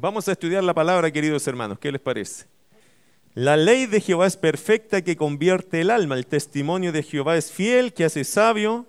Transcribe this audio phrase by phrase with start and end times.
[0.00, 1.78] Vamos a estudiar la palabra, queridos hermanos.
[1.78, 2.46] ¿Qué les parece?
[3.34, 6.14] La ley de Jehová es perfecta que convierte el alma.
[6.14, 8.86] El testimonio de Jehová es fiel que hace sabio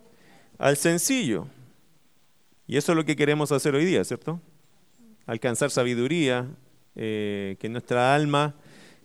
[0.57, 1.47] al sencillo.
[2.65, 4.39] Y eso es lo que queremos hacer hoy día, ¿cierto?
[5.25, 6.47] Alcanzar sabiduría,
[6.95, 8.55] eh, que nuestra alma,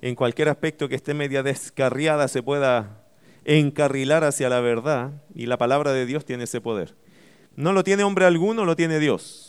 [0.00, 3.04] en cualquier aspecto que esté media descarriada, se pueda
[3.44, 5.10] encarrilar hacia la verdad.
[5.34, 6.94] Y la palabra de Dios tiene ese poder.
[7.56, 9.45] No lo tiene hombre alguno, lo tiene Dios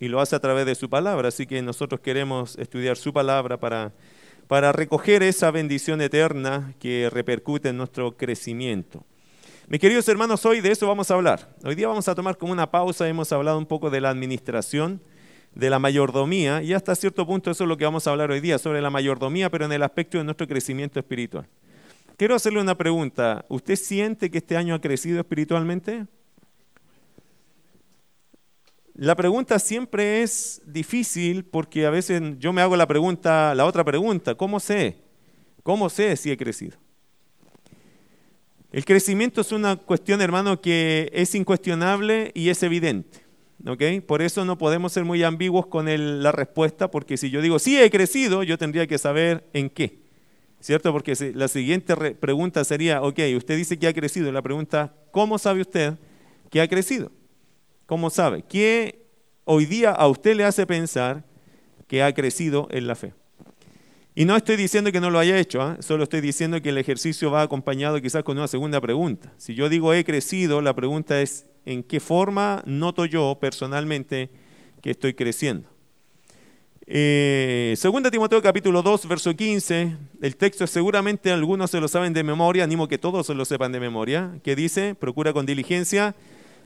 [0.00, 1.28] y lo hace a través de su palabra.
[1.28, 3.92] Así que nosotros queremos estudiar su palabra para,
[4.46, 9.04] para recoger esa bendición eterna que repercute en nuestro crecimiento.
[9.68, 11.48] Mis queridos hermanos, hoy de eso vamos a hablar.
[11.64, 15.00] Hoy día vamos a tomar como una pausa, hemos hablado un poco de la administración,
[15.56, 18.38] de la mayordomía, y hasta cierto punto eso es lo que vamos a hablar hoy
[18.38, 21.48] día, sobre la mayordomía, pero en el aspecto de nuestro crecimiento espiritual.
[22.16, 23.44] Quiero hacerle una pregunta.
[23.48, 26.06] ¿Usted siente que este año ha crecido espiritualmente?
[28.98, 33.84] La pregunta siempre es difícil porque a veces yo me hago la pregunta, la otra
[33.84, 34.96] pregunta, ¿cómo sé?
[35.62, 36.78] ¿Cómo sé si he crecido?
[38.72, 43.20] El crecimiento es una cuestión, hermano, que es incuestionable y es evidente.
[44.06, 45.86] Por eso no podemos ser muy ambiguos con
[46.22, 49.98] la respuesta, porque si yo digo sí he crecido, yo tendría que saber en qué.
[50.60, 50.90] ¿Cierto?
[50.90, 54.32] Porque la siguiente pregunta sería, ok, usted dice que ha crecido.
[54.32, 55.98] La pregunta, ¿cómo sabe usted
[56.50, 57.10] que ha crecido?
[57.86, 58.42] ¿Cómo sabe?
[58.42, 59.06] ¿Qué
[59.44, 61.24] hoy día a usted le hace pensar
[61.86, 63.14] que ha crecido en la fe?
[64.16, 65.76] Y no estoy diciendo que no lo haya hecho, ¿ah?
[65.80, 69.32] solo estoy diciendo que el ejercicio va acompañado quizás con una segunda pregunta.
[69.36, 74.30] Si yo digo he crecido, la pregunta es ¿en qué forma noto yo personalmente
[74.82, 75.68] que estoy creciendo?
[76.88, 82.24] Eh, segunda Timoteo capítulo 2, verso 15, el texto seguramente algunos se lo saben de
[82.24, 86.14] memoria, animo que todos se lo sepan de memoria, que dice, procura con diligencia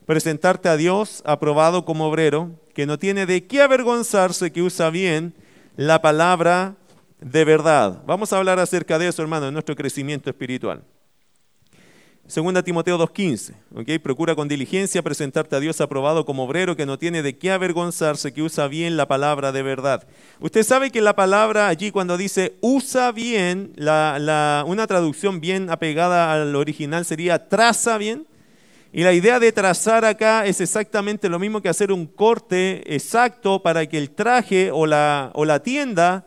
[0.07, 5.35] presentarte a Dios aprobado como obrero, que no tiene de qué avergonzarse, que usa bien
[5.77, 6.77] la palabra
[7.21, 8.03] de verdad.
[8.07, 10.83] Vamos a hablar acerca de eso, hermano, en nuestro crecimiento espiritual.
[12.27, 14.01] Segunda Timoteo 2.15, ¿ok?
[14.01, 18.33] Procura con diligencia presentarte a Dios aprobado como obrero que no tiene de qué avergonzarse,
[18.33, 20.07] que usa bien la palabra de verdad.
[20.39, 26.55] Usted sabe que la palabra allí cuando dice usa bien, una traducción bien apegada al
[26.55, 28.27] original sería traza bien.
[28.93, 33.63] Y la idea de trazar acá es exactamente lo mismo que hacer un corte exacto
[33.63, 36.27] para que el traje o la, o la tienda,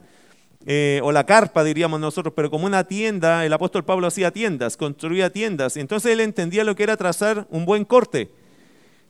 [0.66, 4.78] eh, o la carpa diríamos nosotros, pero como una tienda, el apóstol Pablo hacía tiendas,
[4.78, 5.76] construía tiendas.
[5.76, 8.32] Entonces él entendía lo que era trazar un buen corte.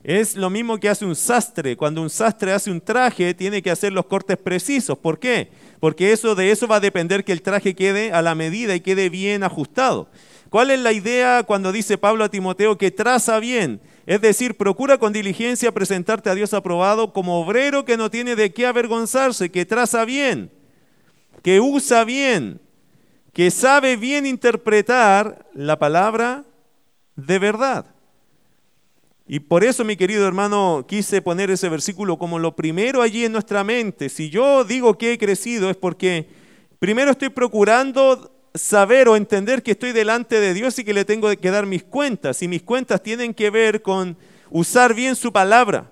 [0.02, 1.76] Es lo mismo que hace un sastre.
[1.76, 4.98] Cuando un sastre hace un traje, tiene que hacer los cortes precisos.
[4.98, 5.50] ¿Por qué?
[5.78, 8.80] Porque eso, de eso va a depender que el traje quede a la medida y
[8.80, 10.08] quede bien ajustado.
[10.54, 13.80] ¿Cuál es la idea cuando dice Pablo a Timoteo que traza bien?
[14.06, 18.52] Es decir, procura con diligencia presentarte a Dios aprobado como obrero que no tiene de
[18.52, 20.52] qué avergonzarse, que traza bien,
[21.42, 22.60] que usa bien,
[23.32, 26.44] que sabe bien interpretar la palabra
[27.16, 27.86] de verdad.
[29.26, 33.32] Y por eso, mi querido hermano, quise poner ese versículo como lo primero allí en
[33.32, 34.08] nuestra mente.
[34.08, 36.28] Si yo digo que he crecido es porque
[36.78, 41.28] primero estoy procurando saber o entender que estoy delante de Dios y que le tengo
[41.36, 42.42] que dar mis cuentas.
[42.42, 44.16] Y mis cuentas tienen que ver con
[44.50, 45.90] usar bien su palabra.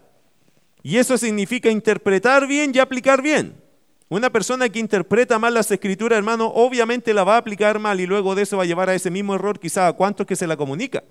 [0.83, 3.61] Y eso significa interpretar bien y aplicar bien.
[4.09, 8.07] Una persona que interpreta mal las escrituras, hermano, obviamente la va a aplicar mal y
[8.07, 10.47] luego de eso va a llevar a ese mismo error quizá a cuantos que se
[10.47, 11.03] la comunica.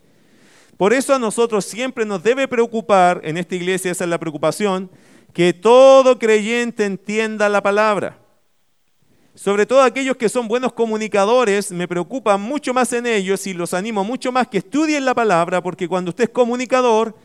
[0.77, 4.89] Por eso a nosotros siempre nos debe preocupar, en esta iglesia esa es la preocupación,
[5.33, 8.20] que todo creyente entienda la palabra.
[9.33, 13.73] Sobre todo aquellos que son buenos comunicadores, me preocupa mucho más en ellos y los
[13.73, 17.15] animo mucho más que estudien la palabra, porque cuando usted es comunicador,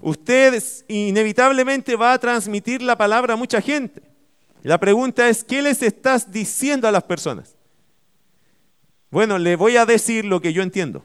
[0.00, 4.02] usted inevitablemente va a transmitir la palabra a mucha gente.
[4.62, 7.56] La pregunta es, ¿qué les estás diciendo a las personas?
[9.10, 11.04] Bueno, le voy a decir lo que yo entiendo,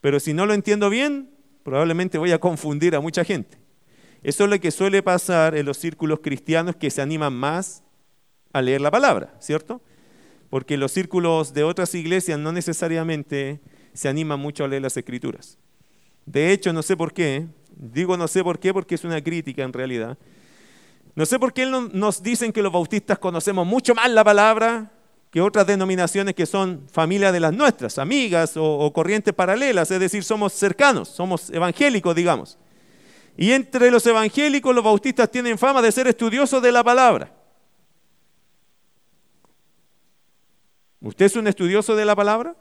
[0.00, 1.30] pero si no lo entiendo bien,
[1.64, 3.58] probablemente voy a confundir a mucha gente.
[4.22, 7.82] Eso es lo que suele pasar en los círculos cristianos que se animan más
[8.52, 9.80] a leer la palabra, ¿cierto?
[10.48, 13.60] Porque los círculos de otras iglesias no necesariamente
[13.92, 15.58] se animan mucho a leer las escrituras.
[16.26, 19.62] De hecho, no sé por qué, digo no sé por qué porque es una crítica
[19.62, 20.18] en realidad.
[21.14, 24.92] No sé por qué nos dicen que los bautistas conocemos mucho más la palabra
[25.30, 30.00] que otras denominaciones que son familia de las nuestras, amigas o, o corrientes paralelas, es
[30.00, 32.58] decir, somos cercanos, somos evangélicos, digamos.
[33.36, 37.32] Y entre los evangélicos los bautistas tienen fama de ser estudiosos de la palabra.
[41.00, 42.56] ¿Usted es un estudioso de la palabra?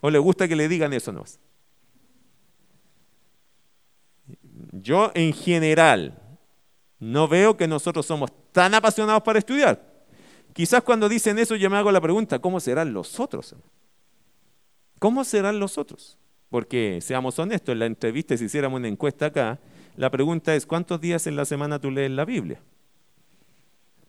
[0.00, 1.24] ¿O le gusta que le digan eso no?
[4.72, 6.22] Yo en general,
[6.98, 9.82] No veo que nosotros somos tan apasionados para estudiar.
[10.54, 13.54] Quizás cuando dicen eso yo me hago la pregunta, ¿cómo serán los otros?
[14.98, 16.16] ¿Cómo serán los otros?
[16.48, 19.58] Porque seamos honestos, en la entrevista, si hiciéramos una encuesta acá,
[19.96, 22.62] la pregunta es, ¿cuántos días en la semana tú lees la Biblia?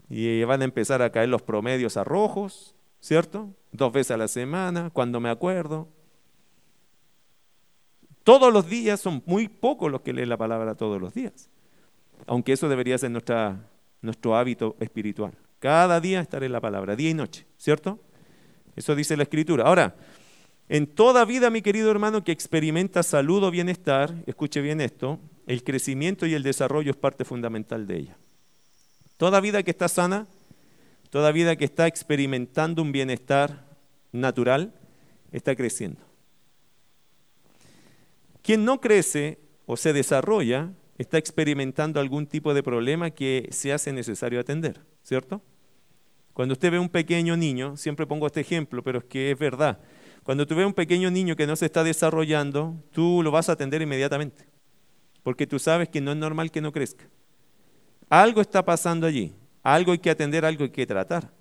[0.10, 3.54] Y van a empezar a caer los promedios a rojos, ¿cierto?
[3.72, 5.88] Dos veces a la semana, cuando me acuerdo.
[8.24, 11.50] Todos los días son muy pocos los que leen la palabra todos los días.
[12.26, 15.34] Aunque eso debería ser nuestro hábito espiritual.
[15.60, 18.00] Cada día estar en la palabra, día y noche, ¿cierto?
[18.76, 19.64] Eso dice la escritura.
[19.66, 19.96] Ahora,
[20.70, 25.64] en toda vida, mi querido hermano, que experimenta salud o bienestar, escuche bien esto, el
[25.64, 28.18] crecimiento y el desarrollo es parte fundamental de ella.
[29.18, 30.28] Toda vida que está sana,
[31.10, 33.66] toda vida que está experimentando un bienestar
[34.12, 34.74] natural,
[35.32, 36.02] está creciendo.
[38.42, 43.92] Quien no crece o se desarrolla, está experimentando algún tipo de problema que se hace
[43.92, 45.42] necesario atender, ¿cierto?
[46.34, 49.80] Cuando usted ve un pequeño niño, siempre pongo este ejemplo, pero es que es verdad.
[50.24, 53.54] Cuando tú ves un pequeño niño que no se está desarrollando, tú lo vas a
[53.54, 54.46] atender inmediatamente,
[55.24, 57.10] porque tú sabes que no es normal que no crezca.
[58.10, 59.34] Algo está pasando allí,
[59.64, 61.32] algo hay que atender, algo hay que tratar.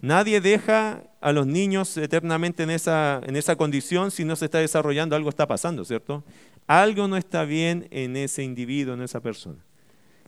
[0.00, 4.58] Nadie deja a los niños eternamente en esa, en esa condición si no se está
[4.58, 6.22] desarrollando, algo está pasando, ¿cierto?
[6.66, 9.64] Algo no está bien en ese individuo, en esa persona.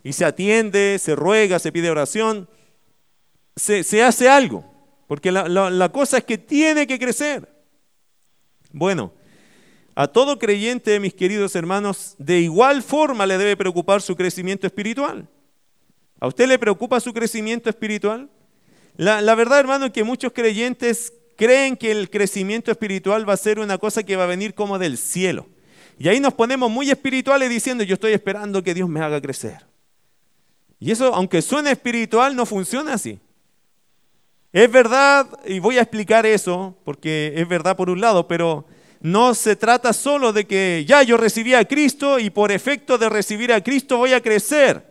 [0.02, 2.48] Y se atiende, se ruega, se pide oración,
[3.56, 4.64] se, hace algo,
[5.06, 7.48] porque la, la cosa es que tiene que crecer.
[8.70, 9.12] Bueno,
[9.94, 15.28] a todo creyente, mis queridos hermanos, de igual forma le debe preocupar su crecimiento espiritual.
[16.20, 18.28] ¿A usted le preocupa su crecimiento espiritual?
[18.96, 23.60] La, verdad, hermano, es que muchos creyentes creen que el crecimiento espiritual va a ser
[23.60, 25.46] una cosa que va a venir como del cielo.
[25.98, 29.64] Y ahí nos ponemos muy espirituales diciendo, yo estoy esperando que Dios me haga crecer.
[30.80, 33.20] Y eso, aunque suene espiritual, no funciona así.
[34.52, 38.66] Es verdad, y voy a explicar eso, porque es verdad por un lado, pero
[39.00, 43.08] no se trata solo de que ya yo recibí a Cristo y por efecto de
[43.08, 44.87] recibir a Cristo voy a crecer.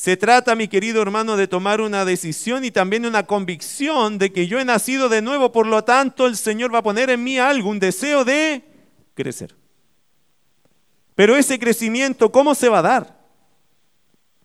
[0.00, 4.46] Se trata, mi querido hermano, de tomar una decisión y también una convicción de que
[4.46, 7.38] yo he nacido de nuevo, por lo tanto el Señor va a poner en mí
[7.38, 8.64] algo, un deseo de
[9.12, 9.54] crecer.
[11.14, 13.20] Pero ese crecimiento, ¿cómo se va a dar?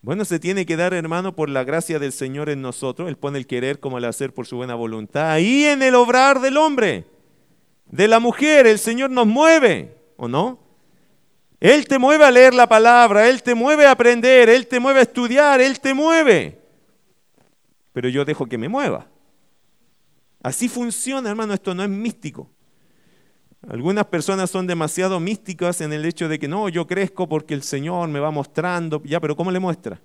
[0.01, 3.07] Bueno, se tiene que dar, hermano, por la gracia del Señor en nosotros.
[3.07, 5.31] Él pone el querer como el hacer por su buena voluntad.
[5.31, 7.05] Ahí en el obrar del hombre,
[7.85, 10.64] de la mujer, el Señor nos mueve, ¿o no?
[11.59, 14.99] Él te mueve a leer la palabra, Él te mueve a aprender, Él te mueve
[14.99, 16.59] a estudiar, Él te mueve.
[17.93, 19.07] Pero yo dejo que me mueva.
[20.43, 22.49] Así funciona, hermano, esto no es místico.
[23.67, 27.63] Algunas personas son demasiado místicas en el hecho de que no, yo crezco porque el
[27.63, 29.01] Señor me va mostrando.
[29.03, 29.99] Ya, pero ¿cómo le muestra?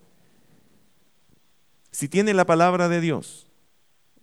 [1.91, 3.51] Si tiene la palabra de Dios,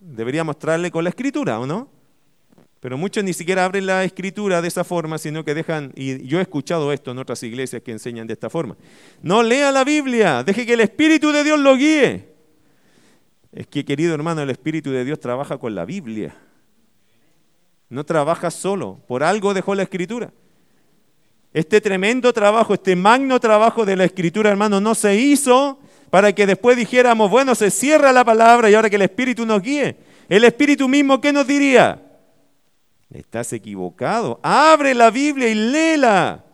[0.00, 1.97] debería mostrarle con la escritura, ¿o no?
[2.80, 6.38] Pero muchos ni siquiera abren la escritura de esa forma, sino que dejan, y yo
[6.38, 8.76] he escuchado esto en otras iglesias que enseñan de esta forma.
[9.20, 12.28] No lea la Biblia, deje que el Espíritu de Dios lo guíe.
[13.50, 16.36] Es que, querido hermano, el Espíritu de Dios trabaja con la Biblia.
[17.88, 20.32] No trabaja solo, por algo dejó la escritura.
[21.52, 26.46] Este tremendo trabajo, este magno trabajo de la escritura, hermano, no se hizo para que
[26.46, 29.96] después dijéramos, bueno, se cierra la palabra y ahora que el Espíritu nos guíe.
[30.28, 32.07] El Espíritu mismo, ¿qué nos diría?
[33.10, 34.38] Estás equivocado.
[34.42, 36.44] Abre la Biblia y léela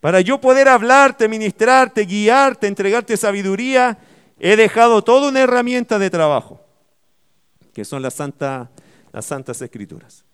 [0.00, 3.96] para yo poder hablarte, ministrarte, guiarte, entregarte sabiduría.
[4.38, 6.60] He dejado toda una herramienta de trabajo,
[7.72, 10.24] que son las, las santas escrituras.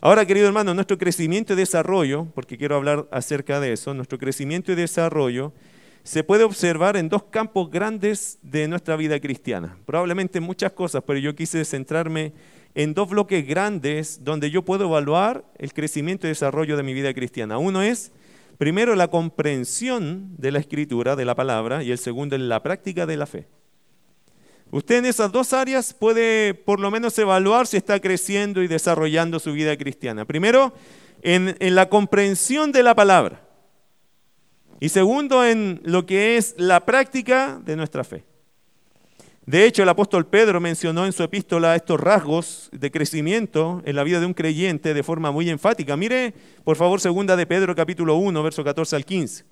[0.00, 4.70] Ahora, querido hermano, nuestro crecimiento y desarrollo, porque quiero hablar acerca de eso, nuestro crecimiento
[4.72, 5.52] y desarrollo
[6.02, 9.76] se puede observar en dos campos grandes de nuestra vida cristiana.
[9.84, 12.32] Probablemente muchas cosas, pero yo quise centrarme en
[12.74, 17.58] dos bloques grandes donde yo puedo evaluar el crecimiento y desarrollo de mi vida cristiana.
[17.58, 18.12] Uno es,
[18.58, 23.06] primero, la comprensión de la escritura, de la palabra, y el segundo es la práctica
[23.06, 23.48] de la fe.
[24.72, 29.40] Usted en esas dos áreas puede por lo menos evaluar si está creciendo y desarrollando
[29.40, 30.24] su vida cristiana.
[30.24, 30.72] Primero,
[31.22, 33.42] en, la comprensión de la palabra.
[34.78, 38.24] Y segundo, en lo que es la práctica de nuestra fe.
[39.50, 44.04] De hecho, el apóstol Pedro mencionó en su epístola estos rasgos de crecimiento en la
[44.04, 45.96] vida de un creyente de forma muy enfática.
[45.96, 49.44] Mire, por favor, segunda de Pedro capítulo 1, verso 14 al 15.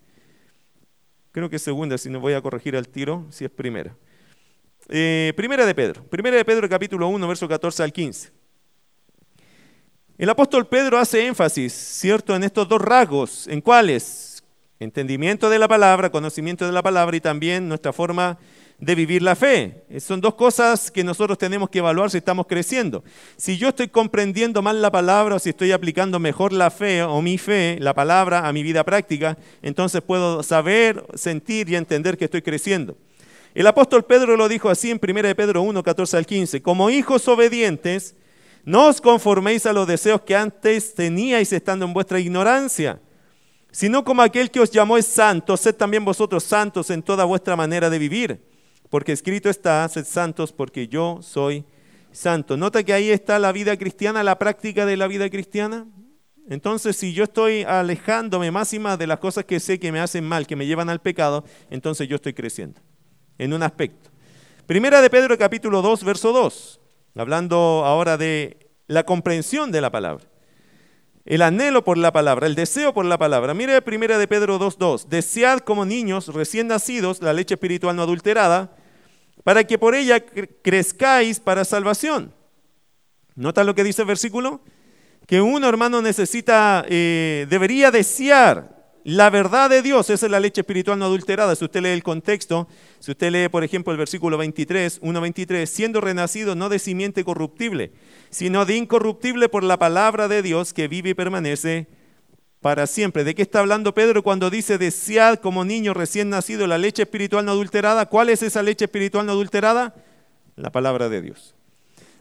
[1.33, 3.97] Creo que es segunda, si no voy a corregir al tiro, si es primera.
[4.89, 8.31] Eh, primera de Pedro, primera de Pedro capítulo 1, verso 14 al 15.
[10.17, 14.45] El apóstol Pedro hace énfasis, ¿cierto?, en estos dos rasgos, ¿en cuáles?
[14.79, 18.39] Entendimiento de la palabra, conocimiento de la palabra y también nuestra forma
[18.79, 19.85] de vivir la fe.
[19.99, 23.03] Son dos cosas que nosotros tenemos que evaluar si estamos creciendo.
[23.37, 27.21] Si yo estoy comprendiendo mal la palabra o si estoy aplicando mejor la fe o
[27.21, 32.27] mi fe, la palabra, a mi vida práctica, entonces puedo saber, sentir y entender que
[32.27, 32.97] estoy creciendo.
[33.55, 36.63] El apóstol Pedro lo dijo así en 1 Pedro 1, 14 al 15.
[36.63, 38.15] Como hijos obedientes,
[38.65, 43.01] no os conforméis a los deseos que antes teníais estando en vuestra ignorancia
[43.71, 47.55] sino como aquel que os llamó es santo, sed también vosotros santos en toda vuestra
[47.55, 48.41] manera de vivir,
[48.91, 51.65] porque escrito está, sed santos porque yo soy
[52.13, 52.57] santo.
[52.57, 55.87] Nota que ahí está la vida cristiana, la práctica de la vida cristiana.
[56.49, 60.01] Entonces, si yo estoy alejándome más y más de las cosas que sé que me
[60.01, 62.81] hacen mal, que me llevan al pecado, entonces yo estoy creciendo
[63.37, 64.11] en un aspecto.
[64.67, 66.81] Primera de Pedro capítulo 2, verso 2,
[67.17, 70.25] hablando ahora de la comprensión de la palabra
[71.29, 73.53] el anhelo por la palabra, el deseo por la palabra.
[73.53, 78.75] Mire primera de Pedro 2.2, desead como niños recién nacidos la leche espiritual no adulterada,
[79.45, 80.25] para que por ella
[80.63, 82.33] crezcáis para salvación.
[83.35, 84.63] ¿Nota lo que dice el versículo?
[85.27, 88.78] Que un hermano necesita, eh, debería desear
[89.09, 91.57] la verdad de Dios, esa es la leche espiritual no adulterada.
[91.57, 96.03] Si usted lee el contexto, si usted lee, por ejemplo, el versículo 23, 1.23, siendo
[96.03, 97.93] renacido no de simiente corruptible,
[98.29, 101.87] sino de incorruptible por la palabra de Dios que vive y permanece
[102.61, 103.25] para siempre.
[103.25, 107.47] ¿De qué está hablando Pedro cuando dice desead como niño recién nacido la leche espiritual
[107.47, 108.05] no adulterada?
[108.05, 109.95] ¿Cuál es esa leche espiritual no adulterada?
[110.55, 111.55] La palabra de Dios.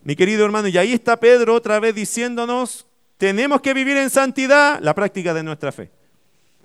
[0.06, 4.80] Mi querido hermano, y ahí está Pedro otra vez diciéndonos, tenemos que vivir en santidad
[4.80, 5.97] la práctica de nuestra fe.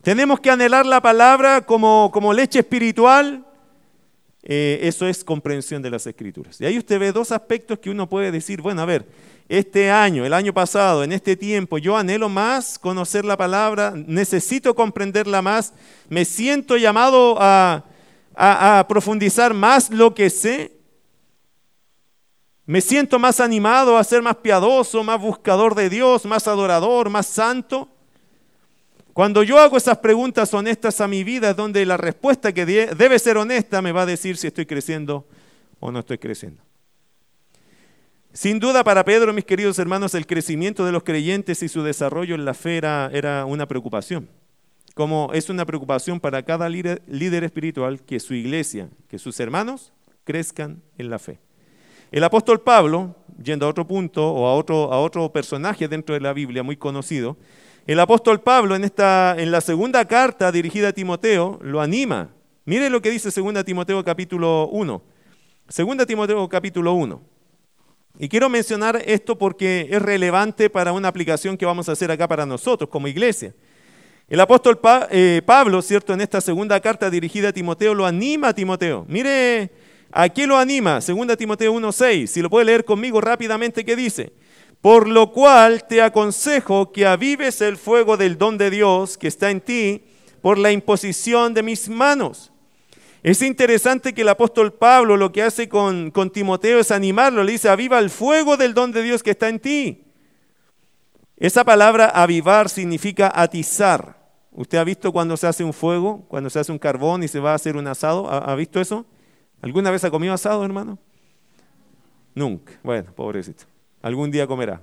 [0.02, 3.46] Tenemos que anhelar la palabra como, como leche espiritual.
[4.42, 6.60] Eh, eso es comprensión de las escrituras.
[6.60, 9.06] Y ahí usted ve dos aspectos que uno puede decir, bueno, a ver,
[9.48, 14.74] este año, el año pasado, en este tiempo, yo anhelo más conocer la palabra, necesito
[14.74, 15.72] comprenderla más,
[16.08, 17.84] me siento llamado a,
[18.34, 20.72] a profundizar más lo que sé.
[22.66, 27.26] Me siento más animado a ser más piadoso, más buscador de Dios, más adorador, más
[27.26, 27.91] santo.
[29.12, 33.36] Cuando yo hago esas preguntas honestas a mi vida, donde la respuesta que debe ser
[33.36, 35.26] honesta me va a decir si estoy creciendo
[35.80, 36.62] o no estoy creciendo.
[38.32, 42.34] Sin duda para Pedro, mis queridos hermanos, el crecimiento de los creyentes y su desarrollo
[42.34, 44.30] en la fe era, una preocupación.
[44.94, 49.92] Como es una preocupación para cada líder, líder espiritual que su iglesia, que sus hermanos
[50.24, 51.38] crezcan en la fe.
[52.10, 56.20] El apóstol Pablo, yendo a otro punto o a otro, a otro personaje dentro de
[56.20, 57.36] la Biblia muy conocido,
[57.86, 62.30] el apóstol Pablo en, esta, en la segunda carta dirigida a Timoteo lo anima.
[62.64, 65.02] Mire lo que dice 2 Timoteo capítulo 1.
[65.76, 67.20] 2 Timoteo capítulo 1.
[68.18, 72.28] Y quiero mencionar esto porque es relevante para una aplicación que vamos a hacer acá
[72.28, 73.52] para nosotros como iglesia.
[74.28, 74.78] El apóstol
[75.10, 76.14] eh, Pablo, ¿cierto?
[76.14, 79.04] En esta segunda carta dirigida a Timoteo, lo anima a Timoteo.
[79.08, 79.70] Mire,
[80.12, 81.00] ¿a qué lo anima?
[81.00, 82.26] 2 Timoteo 1.6.
[82.26, 84.32] Si lo puede leer conmigo rápidamente, ¿qué dice?
[84.82, 89.50] Por lo cual te aconsejo que avives el fuego del don de Dios que está
[89.50, 90.02] en ti
[90.42, 92.52] por la imposición de mis manos.
[93.22, 97.52] Es interesante que el apóstol Pablo lo que hace con, con, Timoteo es animarlo, le
[97.52, 100.02] dice, aviva el fuego del don de Dios que está en ti.
[101.36, 104.20] Esa palabra avivar significa atizar.
[104.50, 107.38] ¿Usted ha visto cuando se hace un fuego, cuando se hace un carbón y se
[107.38, 108.28] va a hacer un asado?
[108.28, 109.06] ¿Ha, ha visto eso?
[109.60, 110.98] ¿Alguna vez ha comido asado, hermano?
[112.34, 112.72] Nunca.
[112.82, 113.71] Bueno, pobrecito.
[114.02, 114.82] Algún día comerá.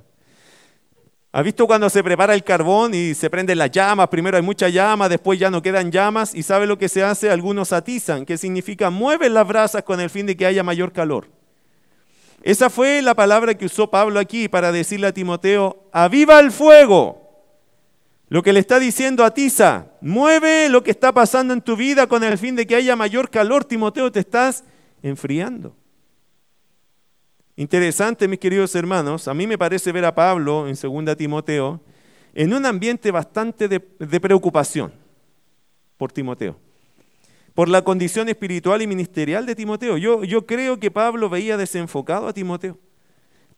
[1.32, 4.08] ¿Ha visto cuando se prepara el carbón y se prenden las llamas?
[4.08, 7.30] Primero hay mucha llama, después ya no quedan llamas y ¿sabe lo que se hace?
[7.30, 11.28] Algunos atizan, que significa mueven las brasas con el fin de que haya mayor calor.
[12.42, 17.30] Esa fue la palabra que usó Pablo aquí para decirle a Timoteo, aviva el fuego.
[18.30, 22.24] Lo que le está diciendo atiza, mueve lo que está pasando en tu vida con
[22.24, 23.66] el fin de que haya mayor calor.
[23.66, 24.64] Timoteo, te estás
[25.04, 25.76] enfriando.
[27.60, 31.82] Interesante, mis queridos hermanos, a mí me parece ver a Pablo en 2 Timoteo
[32.34, 34.94] en un ambiente bastante de, preocupación
[35.98, 36.58] por Timoteo,
[37.54, 39.98] por la condición espiritual y ministerial de Timoteo.
[39.98, 42.78] Yo, creo que Pablo veía desenfocado a Timoteo.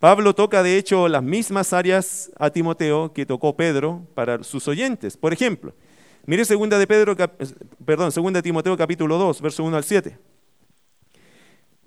[0.00, 5.16] Pablo toca de hecho las mismas áreas a Timoteo que tocó Pedro para sus oyentes.
[5.16, 5.76] Por ejemplo,
[6.26, 7.16] mire 2 de Pedro,
[7.86, 10.18] perdón, 2 de Timoteo capítulo 2, verso 1 al 7.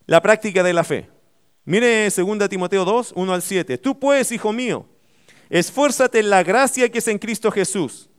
[0.06, 1.15] La práctica de la fe.
[1.66, 3.78] Mire 2 Timoteo 2, 1 al 7.
[3.80, 4.86] Tú pues, hijo mío,
[5.50, 8.10] esfuérzate en la gracia que es en Cristo Jesús.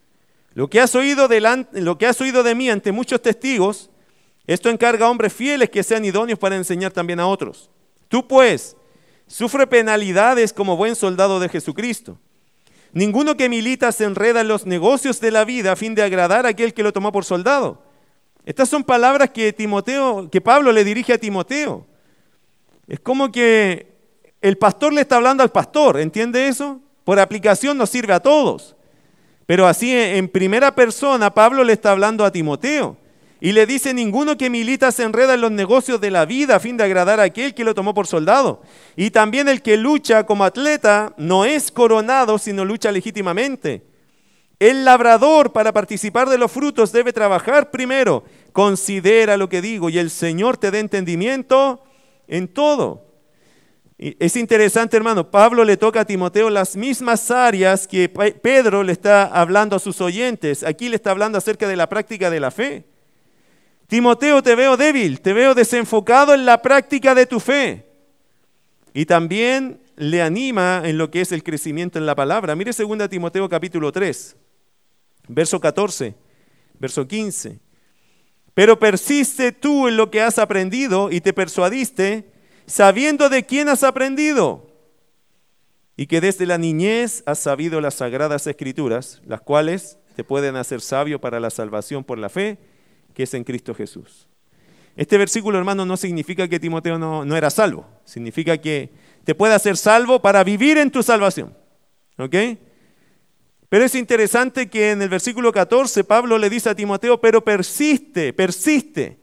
[0.53, 1.29] Lo que has oído,
[1.73, 3.91] lo que has oído de mí ante muchos testigos,
[4.47, 7.71] esto encarga a hombres fieles que sean idóneos para enseñar también a otros.
[8.09, 8.77] Tú pues,
[9.27, 12.19] sufre penalidades como buen soldado de Jesucristo.
[12.93, 16.47] Ninguno que milita se enreda en los negocios de la vida a fin de agradar
[16.47, 17.83] a aquel que lo tomó por soldado.
[18.45, 21.87] Estas son palabras que Timoteo, que Pablo le dirige a Timoteo.
[22.89, 23.95] Es como que
[24.41, 26.81] el pastor le está hablando al pastor, ¿entiende eso?
[27.05, 28.77] Por aplicación nos sirve a todos.
[29.47, 32.97] Pero así en primera persona Pablo le está hablando a Timoteo.
[33.39, 36.61] Y le dice, ninguno que milita se enreda en los negocios de la vida a
[36.61, 38.63] fin de agradar a aquel que lo tomó por soldado.
[38.97, 43.85] Y también el que lucha como atleta no es coronado, sino lucha legítimamente.
[44.59, 48.25] El labrador para participar de los frutos debe trabajar primero.
[48.53, 51.83] Considera lo que digo y el Señor te dé entendimiento
[52.29, 53.07] en todo.
[53.99, 59.25] Es interesante, hermano, Pablo le toca a Timoteo las mismas áreas que Pedro le está
[59.25, 60.63] hablando a sus oyentes.
[60.63, 62.85] Aquí le está hablando acerca de la práctica de la fe.
[63.87, 67.87] Timoteo, te veo débil, te veo desenfocado en la práctica de tu fe.
[68.93, 72.55] Y también le anima en lo que es el crecimiento en la palabra.
[72.55, 74.37] Mire 2 Timoteo capítulo 3,
[75.29, 76.15] verso 14,
[76.79, 77.66] verso 15.
[78.57, 82.25] Pero persiste tú en lo que has aprendido y te persuadiste,
[82.65, 84.73] sabiendo de quién has aprendido.
[85.95, 90.81] Y que desde la niñez has sabido las sagradas escrituras, las cuales te pueden hacer
[90.81, 92.57] sabio para la salvación por la fe
[93.13, 94.27] que es en Cristo Jesús.
[94.97, 97.87] Este versículo, hermano, no significa que Timoteo no, no era salvo.
[98.07, 98.89] Significa que
[99.25, 101.55] te puede hacer salvo para vivir en tu salvación.
[102.17, 102.35] ¿Ok?
[103.77, 108.33] Pero es interesante que en el versículo 14 Pablo le dice a Timoteo, pero persiste,
[108.33, 109.19] persiste.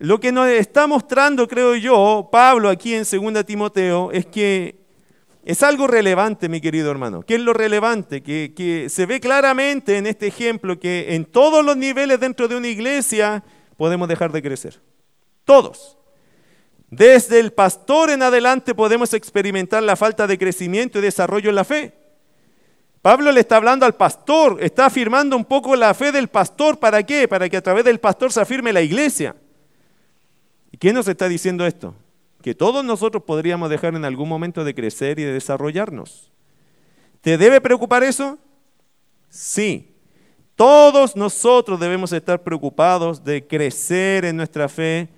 [0.00, 4.80] Lo que nos está mostrando, creo yo, Pablo aquí en 2 Timoteo, es que
[5.44, 7.22] es algo relevante, mi querido hermano.
[7.22, 8.24] ¿Qué es lo relevante?
[8.24, 12.66] Que, se ve claramente en este ejemplo que en todos los niveles dentro de una
[12.66, 13.44] iglesia
[13.76, 14.80] podemos dejar de crecer.
[15.44, 15.96] Todos.
[16.88, 21.62] Desde el pastor en adelante podemos experimentar la falta de crecimiento y desarrollo en la
[21.62, 21.99] fe.
[23.02, 26.78] Pablo le está hablando al pastor, está afirmando un poco la fe del pastor.
[26.78, 27.26] ¿Para qué?
[27.26, 29.34] Para que a través del pastor se afirme la iglesia.
[30.70, 31.94] ¿Y nos está diciendo esto?
[32.42, 36.30] que todos nosotros podríamos dejar en algún momento de crecer y de desarrollarnos.
[37.20, 38.38] ¿Te debe preocupar eso?
[39.28, 39.94] Sí.
[40.56, 45.08] Todos nosotros debemos estar preocupados de crecer en nuestra fe,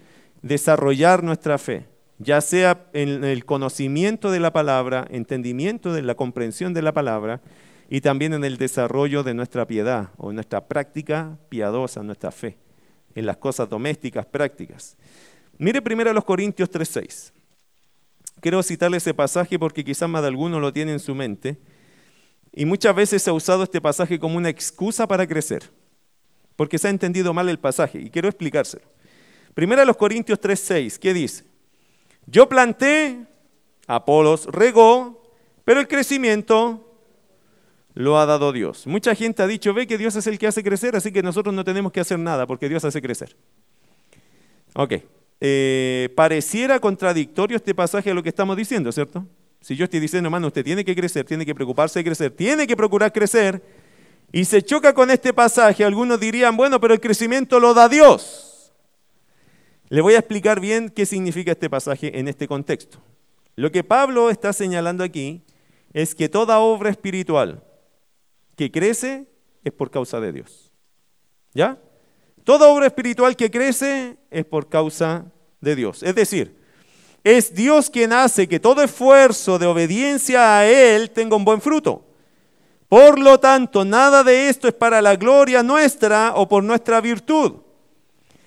[0.40, 1.86] desarrollar nuestra fe,
[2.18, 7.40] ya sea en el conocimiento de la palabra, entendimiento de la comprensión de la palabra
[7.88, 12.58] y también en el desarrollo de nuestra piedad o nuestra práctica piadosa, nuestra fe,
[13.14, 14.96] en las cosas domésticas prácticas.
[15.58, 17.32] Mire primero a los Corintios 3.6.
[18.40, 21.58] Quiero citarle ese pasaje porque quizás más de alguno lo tiene en su mente.
[22.52, 25.70] Y muchas veces se ha usado este pasaje como una excusa para crecer,
[26.56, 28.00] porque se ha entendido mal el pasaje.
[28.00, 28.84] Y quiero explicárselo.
[29.54, 31.44] Primero a los Corintios 3.6, ¿qué dice?
[32.26, 33.26] Yo planté,
[33.86, 35.22] Apolos regó,
[35.64, 36.91] pero el crecimiento
[37.94, 38.86] lo ha dado Dios.
[38.86, 41.54] Mucha gente ha dicho, ve que Dios es el que hace crecer, así que nosotros
[41.54, 43.36] no tenemos que hacer nada porque Dios hace crecer.
[44.74, 44.94] Ok,
[45.40, 49.26] eh, pareciera contradictorio este pasaje a lo que estamos diciendo, ¿cierto?
[49.60, 52.66] Si yo estoy diciendo, hermano, usted tiene que crecer, tiene que preocuparse de crecer, tiene
[52.66, 53.62] que procurar crecer,
[54.32, 58.72] y se choca con este pasaje, algunos dirían, bueno, pero el crecimiento lo da Dios.
[59.90, 62.98] Le voy a explicar bien qué significa este pasaje en este contexto.
[63.56, 65.42] Lo que Pablo está señalando aquí
[65.92, 67.62] es que toda obra espiritual
[68.56, 69.26] que crece
[69.64, 70.72] es por causa de Dios.
[71.54, 71.78] ¿Ya?
[72.44, 75.26] Toda obra espiritual que crece es por causa
[75.60, 76.02] de Dios.
[76.02, 76.56] Es decir,
[77.24, 82.04] es Dios quien hace que todo esfuerzo de obediencia a Él tenga un buen fruto.
[82.88, 87.54] Por lo tanto, nada de esto es para la gloria nuestra o por nuestra virtud.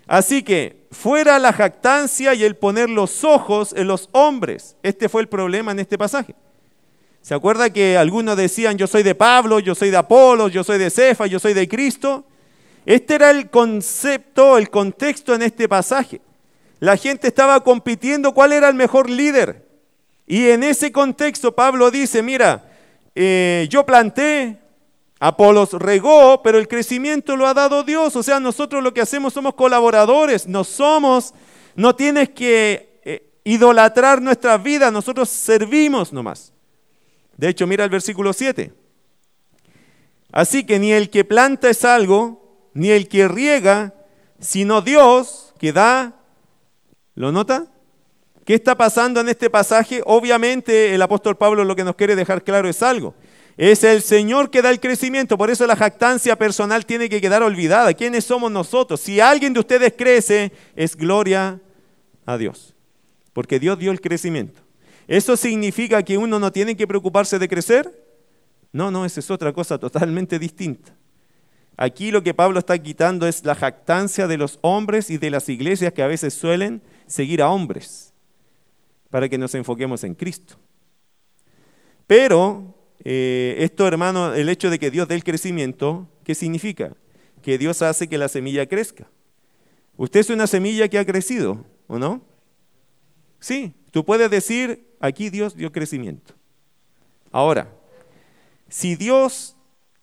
[0.08, 4.76] Así que fuera la jactancia y el poner los ojos en los hombres.
[4.84, 6.36] Este fue el problema en este pasaje.
[7.26, 10.78] ¿Se acuerda que algunos decían yo soy de Pablo, yo soy de Apolo, yo soy
[10.78, 12.24] de Cefa, yo soy de Cristo?
[12.86, 16.22] Este era el concepto, el contexto en este pasaje.
[16.80, 19.68] La gente estaba compitiendo cuál era el mejor líder.
[20.28, 22.70] Y en ese contexto Pablo dice, mira,
[23.16, 24.60] eh, yo planté,
[25.20, 28.16] Apolos regó, pero el crecimiento lo ha dado Dios.
[28.16, 31.34] O sea, nosotros lo que hacemos somos colaboradores, no somos,
[31.76, 36.52] no tienes que eh, idolatrar nuestras vidas, nosotros servimos nomás.
[37.38, 38.74] De hecho, mira el versículo 7.
[40.32, 43.94] Así que ni el que planta es algo, ni el que riega,
[44.40, 46.14] sino Dios que da.
[47.16, 47.68] ¿Lo nota?
[48.44, 50.02] ¿Qué está pasando en este pasaje?
[50.06, 53.16] Obviamente el apóstol Pablo lo que nos quiere dejar claro es algo.
[53.58, 57.42] Es el Señor que da el crecimiento, por eso la jactancia personal tiene que quedar
[57.42, 57.94] olvidada.
[57.94, 59.00] ¿Quiénes somos nosotros?
[59.00, 61.62] Si alguien de ustedes crece, es gloria
[62.26, 62.76] a Dios,
[63.32, 64.65] porque Dios dio el crecimiento.
[65.08, 68.04] ¿Eso significa que uno no tiene que preocuparse de crecer?
[68.72, 70.96] No, no, esa es otra cosa totalmente distinta.
[71.78, 75.50] Aquí lo que Pablo está quitando es la jactancia de los hombres y de las
[75.50, 78.14] iglesias que a veces suelen seguir a hombres
[79.10, 80.56] para que nos enfoquemos en Cristo.
[82.08, 86.96] Pero eh, esto, hermano, el hecho de que Dios dé el crecimiento, ¿qué significa?
[87.42, 89.10] Que Dios hace que la semilla crezca.
[89.98, 92.22] Usted es una semilla que ha crecido, ¿o no?
[93.40, 96.34] Sí, tú puedes decir, aquí Dios dio crecimiento.
[97.32, 97.72] Ahora,
[98.68, 99.56] si Dios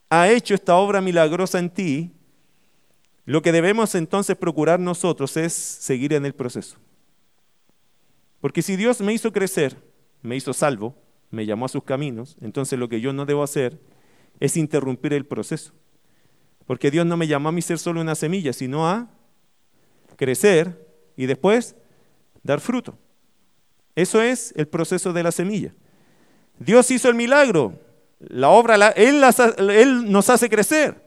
[0.08, 2.10] ha hecho esta obra milagrosa en ti,
[3.26, 6.78] lo que debemos entonces procurar nosotros es seguir en el proceso.
[8.40, 9.76] Porque si Dios me hizo crecer,
[10.22, 10.96] me hizo salvo,
[11.30, 13.78] me llamó a sus caminos, entonces lo que yo no debo hacer
[14.40, 15.74] es interrumpir el proceso.
[16.64, 19.10] Porque Dios no me llamó a mí ser solo una semilla, sino a
[20.16, 20.82] crecer
[21.14, 21.76] y después
[22.42, 22.96] dar fruto.
[23.94, 25.72] Eso es el proceso de la semilla.
[26.58, 27.74] Dios hizo el milagro,
[28.20, 29.20] la obra, él,
[30.10, 31.02] nos hace crecer.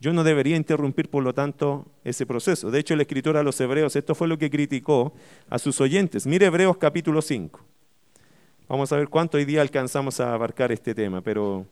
[0.00, 2.70] Yo no debería interrumpir, por lo tanto, ese proceso.
[2.70, 5.14] De hecho, el escritor a los hebreos, esto fue lo que criticó
[5.48, 6.26] a sus oyentes.
[6.26, 7.60] Mire Hebreos capítulo 5.
[8.68, 11.66] Vamos a ver cuánto hoy día alcanzamos a abarcar este tema, pero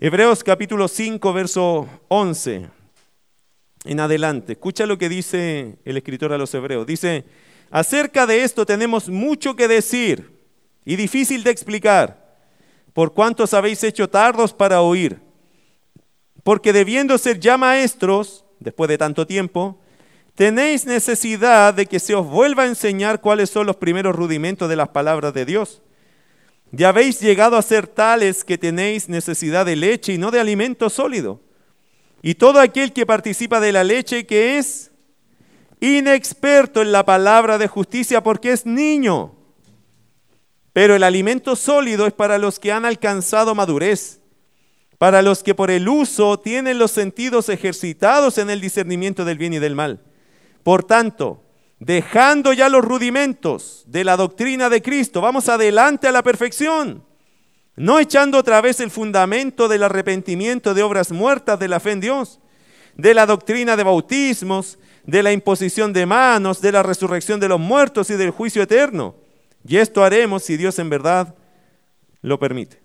[0.00, 2.68] Hebreos capítulo 5, verso 11
[3.84, 4.52] en adelante.
[4.52, 6.86] Escucha lo que dice el escritor a los hebreos.
[6.86, 7.24] Dice,
[7.70, 10.38] acerca de esto tenemos mucho que decir
[10.84, 12.38] y difícil de explicar,
[12.92, 15.20] por cuantos habéis hecho tardos para oír.
[16.42, 19.80] Porque debiendo ser ya maestros, después de tanto tiempo,
[20.34, 24.76] tenéis necesidad de que se os vuelva a enseñar cuáles son los primeros rudimentos de
[24.76, 25.82] las palabras de Dios.
[26.72, 30.88] Ya habéis llegado a ser tales que tenéis necesidad de leche y no de alimento
[30.88, 31.40] sólido
[32.22, 34.89] y todo aquel que participa de la leche que es
[35.80, 39.34] inexperto en la palabra de justicia porque es niño.
[40.72, 44.20] Pero el alimento sólido es para los que han alcanzado madurez,
[44.98, 49.54] para los que por el uso tienen los sentidos ejercitados en el discernimiento del bien
[49.54, 50.00] y del mal.
[50.62, 51.42] Por tanto,
[51.78, 57.10] dejando ya los rudimentos de la doctrina de Cristo, vamos adelante a la perfección
[57.80, 62.00] no echando otra vez el fundamento del arrepentimiento de obras muertas de la fe en
[62.00, 62.38] Dios,
[62.94, 67.60] de la doctrina de bautismos, de la imposición de manos, de la resurrección de los
[67.60, 69.14] muertos y del juicio eterno.
[69.66, 71.34] Y esto haremos si Dios en verdad
[72.22, 72.80] lo permite.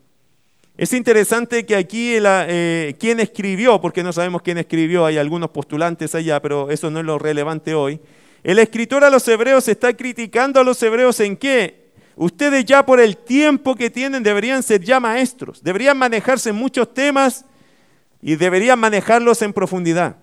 [0.78, 6.14] Es interesante que aquí eh, quien escribió, porque no sabemos quién escribió, hay algunos postulantes
[6.16, 8.02] allá, pero eso no es lo relevante hoy.
[8.44, 11.86] El escritor a los hebreos está criticando a los hebreos en qué?
[12.18, 16.94] Ustedes ya por el tiempo que tienen deberían ser ya maestros, deberían manejarse en muchos
[16.94, 17.46] temas
[18.22, 20.18] y deberían manejarlos en profundidad.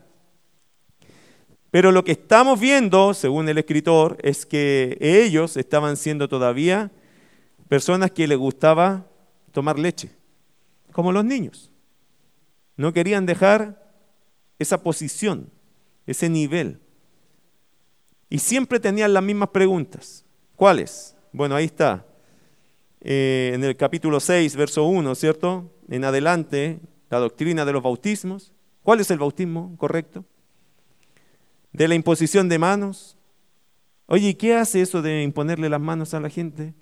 [1.72, 6.90] Pero lo que estamos viendo, según el escritor, es que ellos estaban siendo todavía
[7.66, 9.06] personas que les gustaba
[9.52, 10.10] tomar leche,
[10.92, 11.72] como los niños.
[12.76, 13.90] No querían dejar
[14.58, 15.50] esa posición,
[16.06, 16.78] ese nivel.
[18.28, 20.26] Y siempre tenían las mismas preguntas.
[20.56, 21.16] ¿Cuáles?
[21.32, 22.04] Bueno, ahí está.
[23.00, 25.72] Eh, en el capítulo 6, verso 1, ¿cierto?
[25.88, 28.52] En adelante, la doctrina de los bautismos.
[28.82, 30.26] ¿Cuál es el bautismo correcto?
[31.72, 33.16] De la imposición de manos.
[34.06, 36.74] Oye, ¿qué hace eso de imponerle las manos a la gente?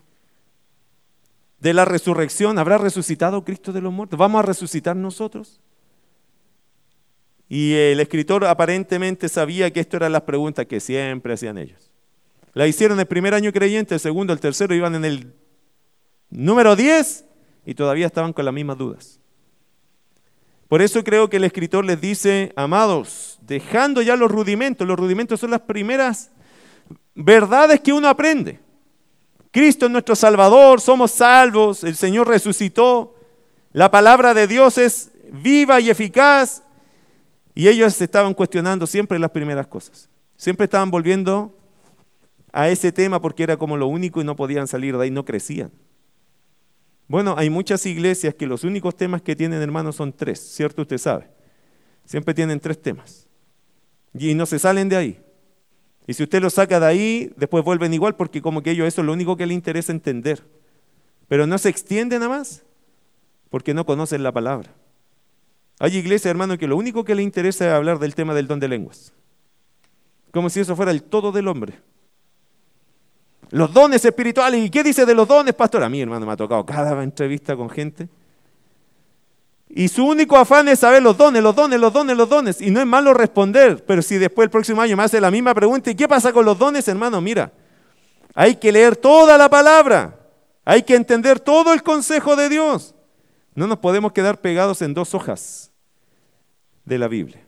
[1.60, 2.58] De la resurrección.
[2.58, 4.18] ¿Habrá resucitado Cristo de los muertos?
[4.18, 5.60] ¿Vamos a resucitar nosotros?
[7.48, 11.90] Y el escritor aparentemente sabía que esto eran las preguntas que siempre hacían ellos.
[12.54, 15.34] La hicieron el primer año creyente, el segundo, el tercero, iban en el
[16.30, 17.24] número 10
[17.66, 19.19] y todavía estaban con las mismas dudas.
[20.70, 25.40] Por eso creo que el escritor les dice, amados, dejando ya los rudimentos, los rudimentos
[25.40, 26.30] son las primeras
[27.12, 28.60] verdades que uno aprende.
[29.50, 33.16] Cristo es nuestro Salvador, somos salvos, el Señor resucitó,
[33.72, 36.62] la palabra de Dios es viva y eficaz.
[37.52, 40.08] Y ellos estaban cuestionando siempre las primeras cosas.
[40.36, 41.52] Siempre estaban volviendo
[42.52, 45.24] a ese tema porque era como lo único y no podían salir de ahí, no
[45.24, 45.72] crecían.
[47.10, 50.82] Bueno, hay muchas iglesias que los únicos temas que tienen, hermanos, son tres, ¿cierto?
[50.82, 51.26] Usted sabe.
[52.04, 53.26] Siempre tienen tres temas.
[54.14, 55.20] Y no se salen de ahí.
[56.06, 59.00] Y si usted los saca de ahí, después vuelven igual porque como que ellos eso
[59.00, 60.46] es lo único que les interesa entender.
[61.26, 62.62] Pero no se extienden a más
[63.48, 64.72] porque no conocen la palabra.
[65.80, 68.60] Hay iglesias, hermano, que lo único que les interesa es hablar del tema del don
[68.60, 69.12] de lenguas.
[70.30, 71.80] Como si eso fuera el todo del hombre.
[73.50, 74.64] Los dones espirituales.
[74.64, 75.82] ¿Y qué dice de los dones, pastor?
[75.82, 78.08] A mí, hermano, me ha tocado cada entrevista con gente.
[79.68, 82.60] Y su único afán es saber los dones, los dones, los dones, los dones.
[82.60, 85.54] Y no es malo responder, pero si después el próximo año me hace la misma
[85.54, 87.20] pregunta, ¿y qué pasa con los dones, hermano?
[87.20, 87.52] Mira,
[88.34, 90.16] hay que leer toda la palabra.
[90.64, 92.94] Hay que entender todo el consejo de Dios.
[93.54, 95.72] No nos podemos quedar pegados en dos hojas
[96.84, 97.44] de la Biblia.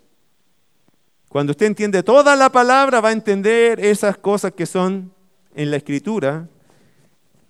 [1.29, 5.13] Cuando usted entiende toda la palabra, va a entender esas cosas que son
[5.55, 6.49] en la escritura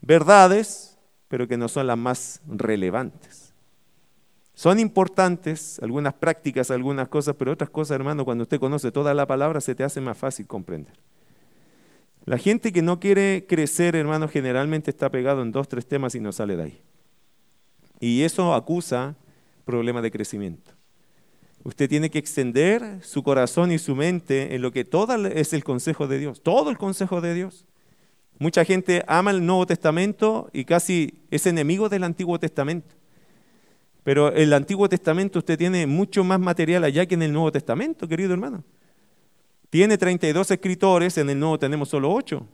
[0.01, 3.53] verdades, pero que no son las más relevantes.
[4.55, 9.27] Son importantes algunas prácticas, algunas cosas, pero otras cosas, hermano, cuando usted conoce toda la
[9.27, 10.95] palabra, se te hace más fácil comprender.
[12.25, 16.21] La gente que no quiere crecer, hermano, generalmente está pegado en dos, tres temas y
[16.21, 16.83] no sale de ahí.
[17.99, 19.17] Y eso acusa
[19.65, 20.73] problemas de crecimiento.
[21.65, 25.65] Usted tiene que extender su corazón y su mente en lo que todo es el
[25.65, 27.67] consejo de Dios, todo el consejo de Dios.
[28.39, 32.95] Mucha gente ama el Nuevo Testamento y casi es enemigo del Antiguo Testamento.
[34.05, 38.09] Pero el Antiguo Testamento usted tiene mucho más material allá que en el Nuevo Testamento,
[38.09, 38.65] querido hermano.
[39.71, 42.47] Tiene 32 escritores, en el Nuevo tenemos solo 8.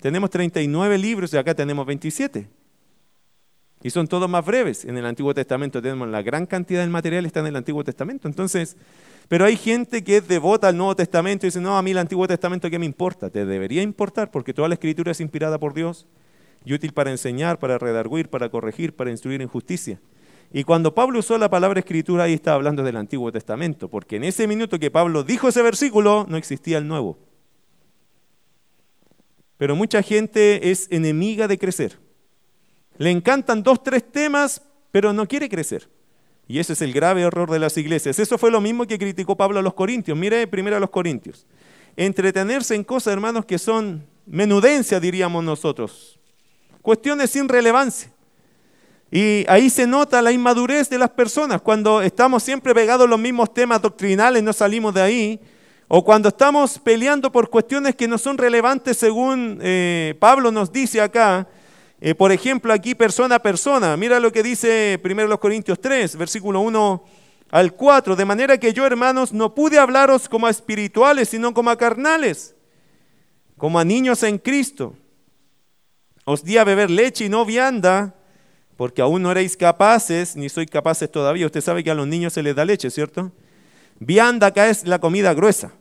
[0.00, 2.48] Tenemos 39 libros y acá tenemos 27.
[3.82, 4.84] Y son todos más breves.
[4.84, 8.26] En el Antiguo Testamento tenemos la gran cantidad del material, está en el Antiguo Testamento.
[8.26, 8.76] Entonces,
[9.28, 11.98] pero hay gente que es devota al Nuevo Testamento y dice, no, a mí el
[11.98, 13.30] Antiguo Testamento, ¿qué me importa?
[13.30, 16.06] Te debería importar porque toda la escritura es inspirada por Dios
[16.64, 20.00] y útil para enseñar, para redarguir, para corregir, para instruir en justicia.
[20.50, 24.24] Y cuando Pablo usó la palabra escritura, ahí estaba hablando del Antiguo Testamento, porque en
[24.24, 27.18] ese minuto que Pablo dijo ese versículo, no existía el Nuevo.
[29.58, 31.98] Pero mucha gente es enemiga de crecer.
[32.98, 35.88] Le encantan dos, tres temas, pero no quiere crecer.
[36.48, 38.18] Y ese es el grave error de las iglesias.
[38.18, 40.18] Eso fue lo mismo que criticó Pablo a los Corintios.
[40.18, 41.46] Mire primero a los Corintios.
[41.96, 46.18] Entretenerse en cosas, hermanos, que son menudencia, diríamos nosotros.
[46.82, 48.10] Cuestiones sin relevancia.
[49.10, 51.62] Y ahí se nota la inmadurez de las personas.
[51.62, 55.40] Cuando estamos siempre pegados a los mismos temas doctrinales, no salimos de ahí.
[55.86, 61.00] O cuando estamos peleando por cuestiones que no son relevantes según eh, Pablo nos dice
[61.00, 61.48] acá,
[62.00, 63.96] eh, por ejemplo, aquí persona a persona.
[63.96, 67.04] Mira lo que dice 1 Corintios 3, versículo 1
[67.50, 68.14] al 4.
[68.14, 72.54] De manera que yo, hermanos, no pude hablaros como a espirituales, sino como a carnales,
[73.56, 74.94] como a niños en Cristo.
[76.24, 78.14] Os di a beber leche y no vianda,
[78.76, 81.46] porque aún no erais capaces, ni sois capaces todavía.
[81.46, 83.32] Usted sabe que a los niños se les da leche, ¿cierto?
[83.98, 85.72] Vianda acá es la comida gruesa.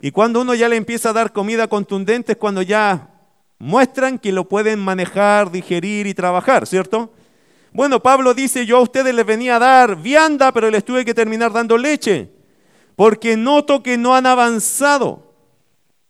[0.00, 3.13] Y cuando uno ya le empieza a dar comida contundente es cuando ya
[3.58, 7.12] muestran que lo pueden manejar, digerir y trabajar, ¿cierto?
[7.72, 11.14] Bueno, Pablo dice, yo a ustedes les venía a dar vianda, pero les tuve que
[11.14, 12.30] terminar dando leche,
[12.94, 15.34] porque noto que no han avanzado,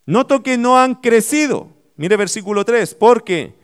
[0.04, 1.68] noto que no han crecido.
[1.96, 3.54] Mire versículo 3, porque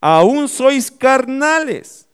[0.00, 2.08] aún sois carnales,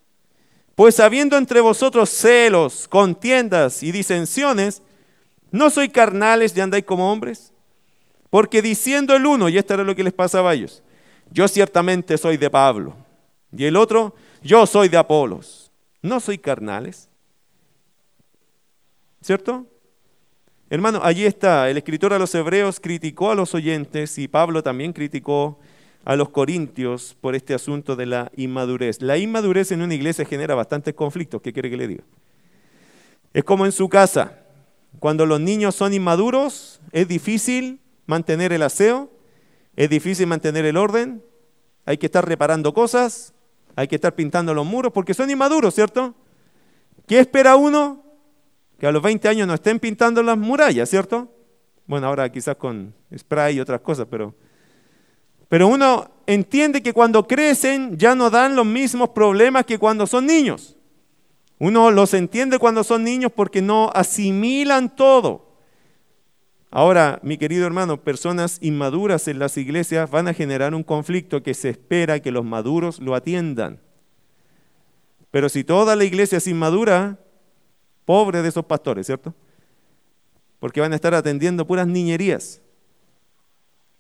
[0.75, 4.83] pues habiendo entre vosotros celos, contiendas y disensiones,
[5.51, 7.53] ¿no sois carnales y andáis como hombres?
[8.31, 10.83] Porque diciendo el uno, y esto era lo que les pasaba a ellos,
[11.31, 12.95] yo ciertamente soy de Pablo.
[13.57, 15.71] Y el otro, yo soy de Apolos.
[16.03, 17.09] No soy carnales.
[19.21, 19.67] ¿Cierto?
[20.71, 24.93] Hermano, allí está, el escritor a los hebreos criticó a los oyentes y Pablo también
[24.93, 25.59] criticó
[26.05, 29.01] a los corintios por este asunto de la inmadurez.
[29.01, 32.05] La inmadurez en una iglesia genera bastantes conflictos, ¿qué quiere que le diga?
[33.33, 34.39] Es como en su casa,
[34.99, 39.11] cuando los niños son inmaduros, es difícil mantener el aseo,
[39.77, 41.23] es difícil mantener el orden,
[41.85, 43.35] hay que estar reparando cosas,
[43.77, 46.15] hay que estar pintando los muros porque son inmaduros, ¿cierto?
[47.07, 48.03] ¿Qué espera uno?
[48.79, 51.31] Que a los 20 años no estén pintando las murallas, ¿cierto?
[51.87, 54.35] Bueno, ahora quizás con spray y otras cosas, pero,
[55.49, 60.27] pero uno entiende que cuando crecen ya no dan los mismos problemas que cuando son
[60.27, 60.77] niños.
[61.59, 65.54] Uno los entiende cuando son niños porque no asimilan todo.
[66.77, 71.55] Ahora, mi querido hermano, personas inmaduras en las iglesias van a generar un conflicto que
[71.55, 73.79] se espera que los maduros lo atiendan.
[75.31, 77.21] Pero si toda la iglesia es inmadura,
[78.05, 79.33] pobre de esos pastores, ¿cierto?
[80.59, 82.61] Porque van a estar atendiendo puras niñerías.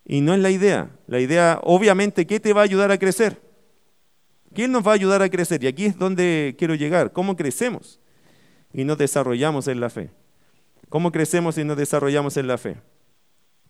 [0.04, 0.90] Y no es la idea.
[1.06, 3.40] La idea, obviamente, ¿qué te va a ayudar a crecer?
[4.52, 5.62] ¿Quién nos va a ayudar a crecer?
[5.62, 7.12] Y aquí es donde quiero llegar.
[7.12, 8.00] ¿Cómo crecemos?
[8.72, 10.10] Y nos desarrollamos en la fe.
[10.88, 12.76] ¿Cómo crecemos y nos desarrollamos en la fe?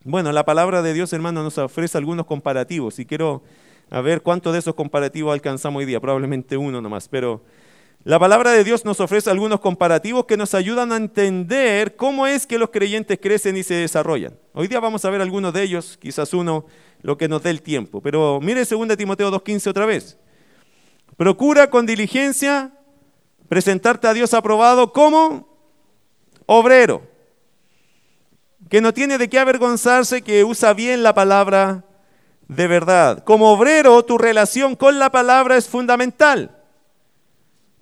[0.05, 3.43] Bueno, la palabra de Dios, hermano, nos ofrece algunos comparativos y quiero
[3.91, 7.43] a ver cuántos de esos comparativos alcanzamos hoy día, probablemente uno nomás, pero
[8.03, 12.47] la palabra de Dios nos ofrece algunos comparativos que nos ayudan a entender cómo es
[12.47, 14.35] que los creyentes crecen y se desarrollan.
[14.53, 16.67] Hoy día vamos a ver algunos de ellos, quizás uno,
[17.01, 20.19] lo que nos dé el tiempo, pero mire 2 Timoteo 2.15 otra vez.
[21.17, 22.73] Procura con diligencia
[23.49, 25.54] presentarte a Dios aprobado como
[26.47, 27.03] obrero
[28.69, 31.85] que no tiene de qué avergonzarse, que usa bien la palabra
[32.49, 33.23] de verdad.
[33.25, 36.57] Como obrero, tu relación con la palabra es fundamental.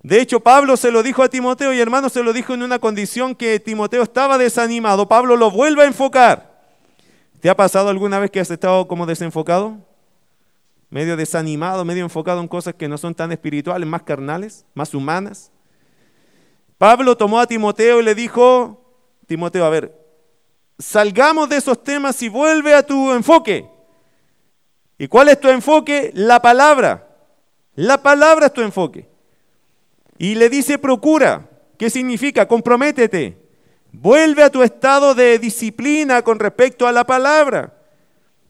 [0.02, 2.80] De hecho, Pablo se lo dijo a Timoteo y hermano se lo dijo en una
[2.80, 5.06] condición que Timoteo estaba desanimado.
[5.08, 6.52] Pablo lo vuelve a enfocar.
[7.40, 9.78] ¿Te ha pasado alguna vez que has estado como desenfocado?
[10.90, 15.50] Medio desanimado, medio enfocado en cosas que no son tan espirituales, más carnales, más humanas.
[16.82, 18.84] Pablo tomó a Timoteo y le dijo,
[19.28, 19.96] Timoteo, a ver,
[20.80, 23.70] salgamos de esos temas y vuelve a tu enfoque.
[24.98, 26.10] ¿Y cuál es tu enfoque?
[26.12, 27.06] La palabra.
[27.76, 29.08] La palabra es tu enfoque.
[30.18, 31.48] Y le dice, procura.
[31.78, 32.48] ¿Qué significa?
[32.48, 33.38] Comprométete.
[33.92, 37.74] Vuelve a tu estado de disciplina con respecto a la palabra.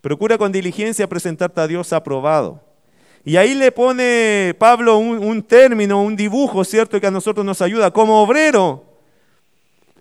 [0.01, 2.72] Procura con diligencia presentarte a Dios aprobado
[3.25, 7.01] y ahí le pone Pablo un, término, un dibujo, ¿cierto?
[7.01, 8.85] Que a nosotros nos ayuda como obrero.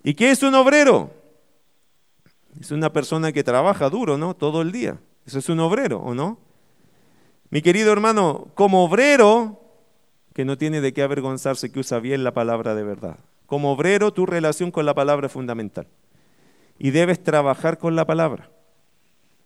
[0.02, 1.10] ¿Y qué es un obrero?
[2.60, 4.34] Es una persona que trabaja duro, ¿no?
[4.34, 4.98] Todo el día.
[5.24, 6.38] Eso es un obrero, ¿o no?
[7.50, 9.60] Mi querido hermano, como obrero,
[10.34, 13.18] que no tiene de qué avergonzarse, que usa bien la palabra de verdad.
[13.46, 15.86] Como obrero, tu relación con la palabra es fundamental.
[16.76, 18.50] Y debes trabajar con la palabra.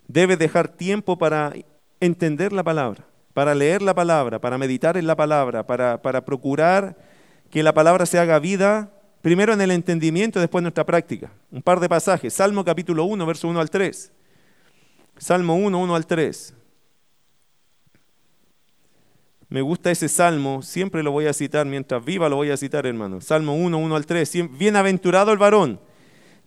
[0.09, 1.53] Debes dejar tiempo para
[2.01, 3.05] entender la palabra
[3.37, 6.97] para leer la palabra, para meditar en la palabra, para, procurar
[7.51, 11.31] que la palabra se haga vida, primero en el entendimiento después en nuestra práctica.
[11.51, 12.33] Un par de pasajes.
[12.33, 14.11] Salmo capítulo 1, verso 1 al 3.
[15.19, 16.55] Salmo 1, 1 al 3.
[19.51, 22.87] Me gusta ese salmo, siempre lo voy a citar, mientras viva lo voy a citar,
[22.87, 23.21] hermano.
[23.21, 24.57] Salmo 1, 1 al 3.
[24.57, 25.79] Bienaventurado el varón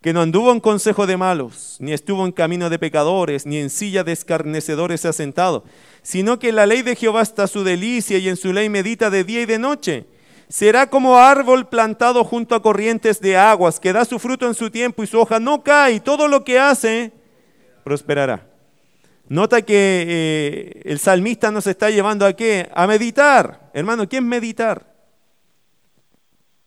[0.02, 3.70] que no anduvo en consejo de malos, ni estuvo en camino de pecadores, ni en
[3.70, 5.64] silla de escarnecedores se ha sentado,
[6.02, 9.10] sino que en la ley de Jehová está su delicia y en su ley medita
[9.10, 10.06] de día y de noche.
[10.48, 14.72] Será como árbol plantado junto a corrientes de aguas, que da su fruto en su
[14.72, 17.12] tiempo y su hoja no cae, y todo lo que hace
[17.84, 18.48] prosperará.
[19.28, 22.68] Nota que eh, el salmista nos está llevando a qué?
[22.74, 23.70] A meditar.
[23.76, 24.90] Hermano, ¿qué es meditar?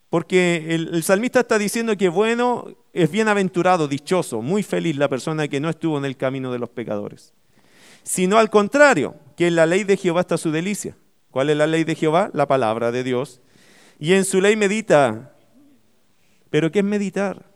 [0.09, 5.59] Porque el, salmista está diciendo que bueno, es bienaventurado, dichoso, muy feliz la persona que
[5.59, 7.33] no estuvo en el camino de los pecadores.
[8.03, 10.95] Sino al contrario, que en la ley de Jehová está su delicia.
[11.31, 12.29] ¿Cuál es la ley de Jehová?
[12.33, 13.41] La palabra de Dios.
[13.99, 15.33] Y en su ley medita.
[16.49, 17.49] ¿Pero qué es meditar?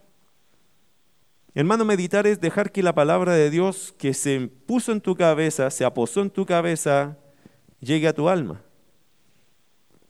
[1.54, 5.70] Hermano, meditar es dejar que la palabra de Dios que se puso en tu cabeza,
[5.70, 7.16] se aposó en tu cabeza,
[7.80, 8.62] llegue a tu alma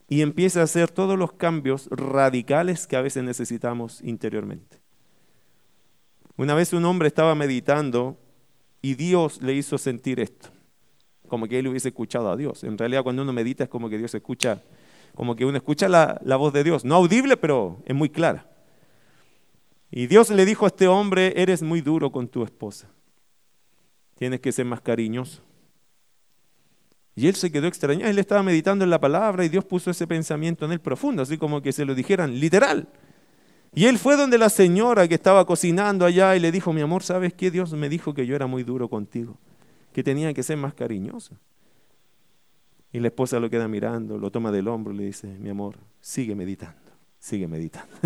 [0.09, 4.78] y empieza a hacer todos los cambios radicales que a veces necesitamos interiormente.
[6.39, 8.17] Una vez un hombre estaba meditando
[8.81, 10.47] y Dios le hizo sentir esto,
[11.27, 12.63] como que él hubiese escuchado a Dios.
[12.63, 14.63] En realidad cuando uno medita es como que Dios escucha,
[15.13, 18.49] como que uno escucha la, la voz de Dios, no audible, pero es muy clara.
[19.91, 22.87] Y Dios le dijo a este hombre, eres muy duro con tu esposa,
[24.15, 25.41] tienes que ser más cariñoso.
[27.15, 30.07] Y él se quedó extrañado, él estaba meditando en la palabra y Dios puso ese
[30.07, 32.87] pensamiento en él profundo, así como que se lo dijeran literal.
[33.73, 37.03] Y él fue donde la señora que estaba cocinando allá y le dijo, mi amor,
[37.03, 37.51] ¿sabes qué?
[37.51, 39.37] Dios me dijo que yo era muy duro contigo,
[39.93, 41.35] que tenía que ser más cariñoso.
[42.91, 45.77] Y la esposa lo queda mirando, lo toma del hombro y le dice, mi amor,
[46.01, 47.95] sigue meditando, sigue meditando.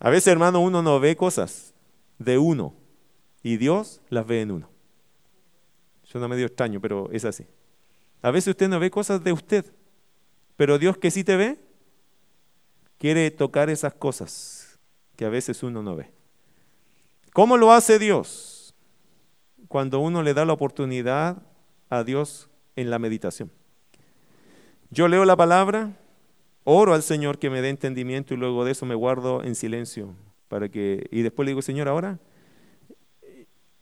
[0.00, 1.74] A veces, hermano, uno no ve cosas
[2.18, 2.74] de uno
[3.44, 4.68] y Dios las ve en uno.
[6.02, 7.46] Suena medio extraño, pero es así.
[8.20, 9.64] A veces usted no ve cosas de usted,
[10.56, 11.58] pero Dios que sí te ve,
[13.02, 14.78] quiere tocar esas cosas
[15.16, 16.12] que a veces uno no ve.
[17.32, 18.76] ¿Cómo lo hace Dios?
[19.66, 21.42] Cuando uno le da la oportunidad
[21.90, 23.50] a Dios en la meditación.
[24.90, 25.96] Yo leo la palabra,
[26.62, 30.14] oro al Señor que me dé entendimiento y luego de eso me guardo en silencio
[30.46, 32.20] para que y después le digo, "Señor, ahora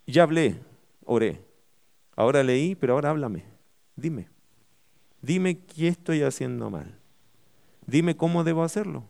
[0.06, 0.62] ya hablé,
[1.04, 1.44] oré.
[2.16, 3.44] Ahora leí, pero ahora háblame.
[3.96, 4.30] Dime.
[5.20, 6.99] Dime qué estoy haciendo mal.
[7.90, 9.05] Dime cómo debo hacerlo.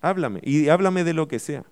[0.00, 0.40] Háblame.
[0.44, 1.64] Y háblame de lo que sea.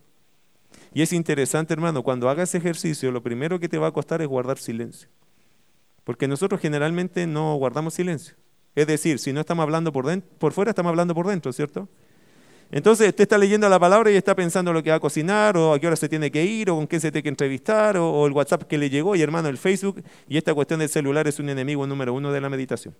[0.92, 4.28] Y es interesante, hermano, cuando hagas ejercicio, lo primero que te va a costar es
[4.28, 5.08] guardar silencio.
[6.04, 8.34] Porque nosotros generalmente no guardamos silencio.
[8.74, 11.88] Es decir, si no estamos hablando por, dentro, por fuera, estamos hablando por dentro, ¿cierto?
[12.70, 15.72] Entonces usted está leyendo la palabra y está pensando lo que va a cocinar, o
[15.72, 18.26] a qué hora se tiene que ir, o con quién se tiene que entrevistar, o,
[18.26, 21.38] el WhatsApp que le llegó, y hermano, el Facebook, y esta cuestión del celular es
[21.38, 22.94] un enemigo número uno de la meditación.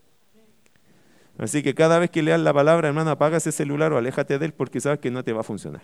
[1.39, 4.47] Así que cada vez que leas la palabra, hermano, apaga ese celular o aléjate de
[4.47, 5.83] él porque sabes que no te va a funcionar.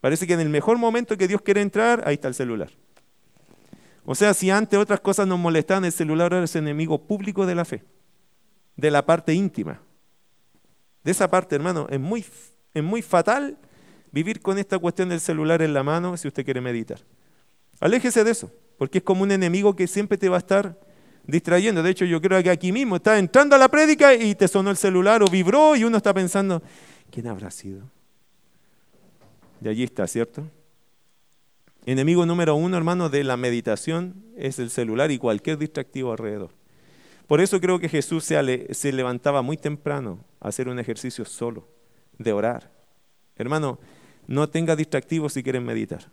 [0.00, 2.70] Parece que en el mejor momento que Dios quiere entrar, ahí está el celular.
[4.04, 7.54] O sea, si antes otras cosas nos molestaban, el celular ahora es enemigo público de
[7.54, 7.82] la fe,
[8.76, 9.80] de la parte íntima.
[11.02, 12.24] De esa parte, hermano, es muy
[12.76, 13.56] es muy fatal
[14.12, 17.00] vivir con esta cuestión del celular en la mano si usted quiere meditar.
[17.80, 20.78] Aléjese de eso, porque es como un enemigo que siempre te va a estar
[21.26, 21.82] distrayendo.
[21.82, 24.70] De hecho, yo creo que aquí mismo está entrando a la prédica y te sonó
[24.70, 26.62] el celular o vibró y uno está pensando,
[27.10, 27.82] ¿quién habrá sido?
[29.62, 30.48] Y allí está, ¿cierto?
[31.86, 36.50] Enemigo número uno, hermano, de la meditación es el celular y cualquier distractivo alrededor.
[37.26, 41.68] Por eso creo que Jesús se, levantaba muy temprano a hacer un ejercicio solo,
[42.18, 42.72] de orar.
[43.36, 43.78] Hermano,
[44.26, 46.10] no tengas distractivos si quieres meditar.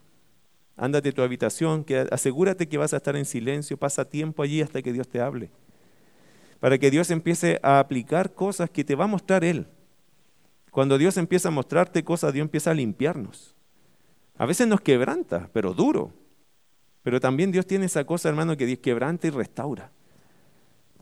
[0.75, 4.61] Ándate a tu habitación, que asegúrate que vas a estar en silencio, pasa tiempo allí
[4.61, 5.51] hasta que Dios te hable.
[6.59, 9.67] Para que Dios empiece a aplicar cosas que te va a mostrar Él.
[10.71, 13.55] Cuando Dios empieza a mostrarte cosas, Dios empieza a limpiarnos.
[14.37, 16.11] A veces nos quebranta, pero duro.
[17.03, 19.91] Pero también Dios tiene esa cosa, hermano, que Dios quebranta y restaura.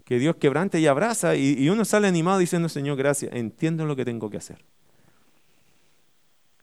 [0.03, 3.95] Que Dios quebrante y abraza y, y uno sale animado diciendo, Señor, gracias, entiendo lo
[3.95, 4.65] que tengo que hacer.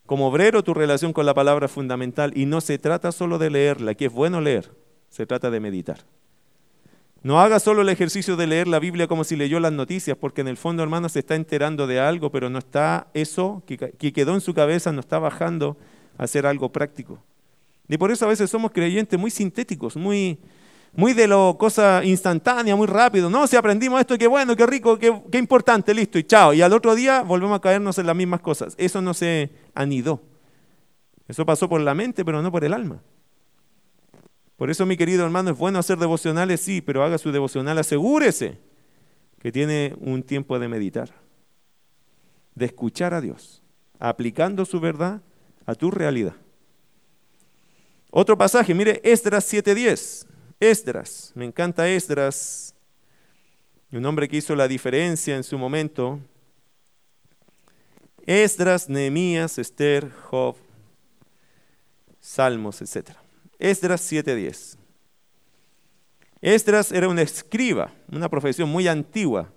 [0.09, 3.51] Como obrero, tu relación con la palabra es fundamental y no se trata solo de
[3.51, 4.73] leerla, que es bueno leer,
[5.11, 5.99] se trata de meditar.
[7.23, 10.41] No haga solo el ejercicio de leer la Biblia como si leyó las noticias, porque
[10.41, 14.15] en el fondo, hermano, se está enterando de algo, pero no está eso que, que
[14.15, 15.77] quedó en su cabeza, no está bajando
[16.17, 17.23] a hacer algo práctico.
[17.87, 20.39] Y por eso a veces somos creyentes muy sintéticos, muy,
[20.93, 23.31] muy de lo cosa instantánea, muy rápido.
[23.31, 26.53] No, si aprendimos esto, qué bueno, qué rico, qué, qué, importante, listo, y chao.
[26.53, 28.75] Y al otro día volvemos a caernos en las mismas cosas.
[28.79, 30.23] Eso no se anidó.
[31.29, 33.03] Eso pasó por la mente, pero no por el alma.
[34.57, 38.59] Por eso, mi querido hermano, es bueno hacer devocionales, sí, pero haga su devocional, asegúrese
[39.39, 41.11] que tiene un tiempo de meditar,
[42.57, 43.63] de escuchar a Dios,
[44.01, 45.23] aplicando su verdad
[45.65, 46.35] a tu realidad.
[48.11, 50.27] Otro pasaje, mire, Esdras 7:10.
[50.61, 52.75] Esdras, me encanta Esdras,
[53.93, 56.19] un hombre que hizo la diferencia en su momento.
[58.27, 60.57] Esdras, Nehemías, Esther, Job,
[62.21, 63.11] Salmos, etc.
[63.61, 64.77] Esdras 7:10.
[66.41, 69.53] Esdras era un escriba, una profesión muy antigua.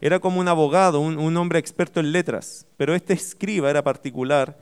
[0.00, 4.58] Era como un abogado, un, un hombre experto en letras, pero este escriba era particular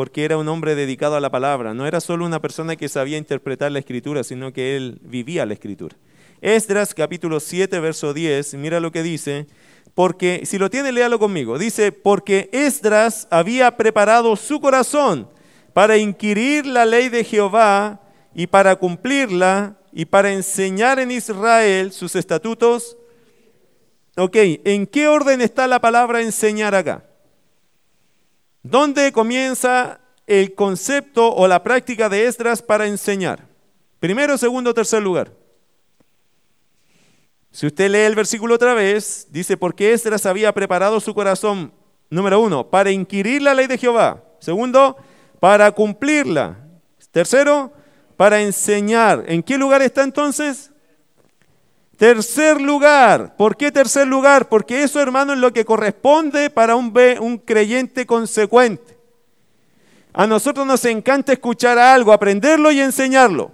[0.00, 1.74] porque era un hombre dedicado a la palabra.
[1.74, 5.52] No era solo una persona que sabía interpretar la escritura, sino que él vivía la
[5.52, 5.94] escritura.
[6.40, 9.46] Esdras capítulo 7, verso 10, mira lo que dice,
[9.94, 15.28] porque, si lo tiene, léalo conmigo, dice, porque Esdras había preparado su corazón
[15.74, 18.00] para inquirir la ley de Jehová
[18.34, 22.96] y para cumplirla y para enseñar en Israel sus estatutos.
[24.16, 24.34] Ok,
[24.64, 27.04] ¿en qué orden está la palabra enseñar acá?
[28.62, 33.46] ¿Dónde comienza el concepto o la práctica de Esdras para enseñar?
[33.98, 35.32] Primero, segundo, tercer lugar.
[37.50, 41.72] Si usted lee el versículo otra vez, dice, porque Esdras había preparado su corazón,
[42.08, 44.22] número uno, para inquirir la ley de Jehová.
[44.38, 44.96] Segundo,
[45.40, 46.58] para cumplirla.
[47.10, 47.72] Tercero,
[48.16, 49.24] para enseñar.
[49.26, 50.69] ¿En qué lugar está entonces?
[52.00, 53.36] Tercer lugar.
[53.36, 54.48] ¿Por qué tercer lugar?
[54.48, 58.96] Porque eso, hermano, es lo que corresponde para un, creyente consecuente.
[60.14, 63.52] A nosotros nos encanta escuchar algo, aprenderlo y enseñarlo.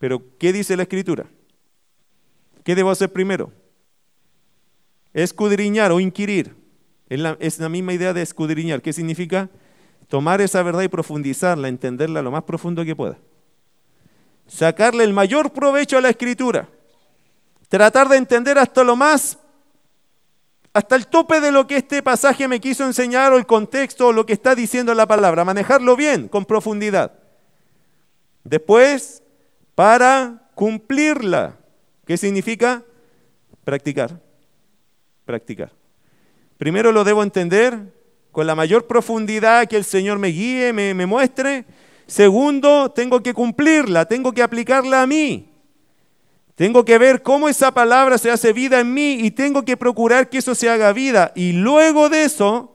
[0.00, 1.26] Pero, ¿qué dice la Escritura?
[2.64, 3.52] ¿Qué debo hacer primero?
[5.14, 6.56] Escudriñar o inquirir.
[7.08, 8.82] Es la, es la misma idea de escudriñar.
[8.82, 9.50] ¿Qué significa?
[10.08, 13.18] Tomar esa verdad y profundizarla, entenderla lo más profundo que pueda
[14.46, 16.68] sacarle el mayor provecho a la escritura,
[17.68, 19.38] tratar de entender hasta lo más,
[20.72, 24.12] hasta el tope de lo que este pasaje me quiso enseñar o el contexto o
[24.12, 27.12] lo que está diciendo la palabra, manejarlo bien, con profundidad.
[28.44, 29.22] Después,
[29.74, 31.56] para cumplirla,
[32.06, 32.82] ¿qué significa?
[33.64, 34.20] Practicar,
[35.24, 35.72] practicar.
[36.58, 37.92] Primero lo debo entender
[38.30, 41.64] con la mayor profundidad que el Señor me guíe, me, me muestre,
[42.06, 45.52] Segundo, tengo que cumplirla, tengo que aplicarla a mí.
[46.54, 50.30] Tengo que ver cómo esa palabra se hace vida en mí y tengo que procurar
[50.30, 51.32] que eso se haga vida.
[51.34, 52.74] Y luego de eso,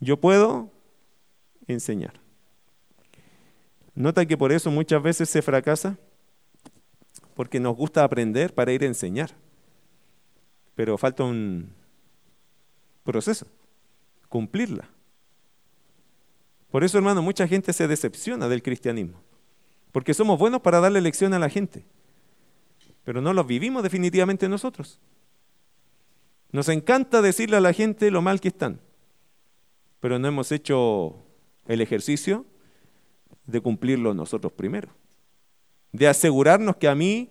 [0.00, 0.72] yo puedo
[1.68, 2.20] enseñar.
[3.94, 5.96] Nota que por eso muchas veces se fracasa,
[7.34, 9.30] porque nos gusta aprender para ir a enseñar.
[10.74, 11.72] Pero falta un
[13.04, 13.46] proceso,
[14.28, 14.88] cumplirla.
[16.74, 19.22] Por eso, hermano, mucha gente se decepciona del cristianismo.
[19.92, 21.84] Porque somos buenos para darle lección a la gente.
[23.04, 24.98] Pero no los vivimos definitivamente nosotros.
[26.50, 28.80] Nos encanta decirle a la gente lo mal que están.
[30.00, 31.22] Pero no hemos hecho
[31.68, 32.44] el ejercicio
[33.46, 34.88] de cumplirlo nosotros primero.
[35.92, 37.30] De asegurarnos que a mí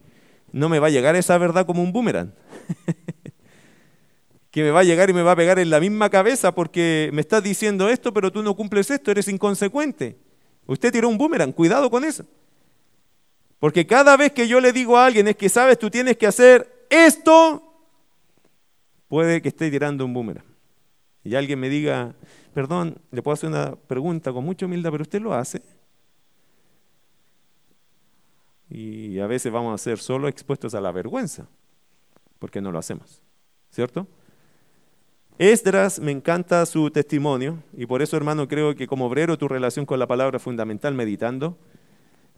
[0.53, 2.33] no me va a llegar esa verdad como un boomerang.
[4.53, 7.09] que me va a llegar y me va a pegar en la misma cabeza porque
[7.11, 10.15] me estás diciendo esto, pero tú no cumples esto, eres inconsecuente.
[10.67, 12.23] Usted tiró un boomerang, cuidado con eso.
[13.57, 16.27] Porque cada vez que yo le digo a alguien es que sabes, tú tienes que
[16.27, 17.63] hacer esto,
[19.07, 20.45] puede que esté tirando un boomerang.
[21.23, 22.13] Y alguien me diga,
[22.53, 25.63] perdón, le puedo hacer una pregunta con mucha humildad, pero usted lo hace.
[28.69, 31.47] Y a veces vamos a ser solo expuestos a la vergüenza,
[32.37, 33.19] porque no lo hacemos,
[33.71, 34.05] ¿cierto?
[35.39, 39.85] Esdras, me encanta su testimonio, y por eso, hermano, creo que como obrero tu relación
[39.85, 41.57] con la palabra es fundamental, meditando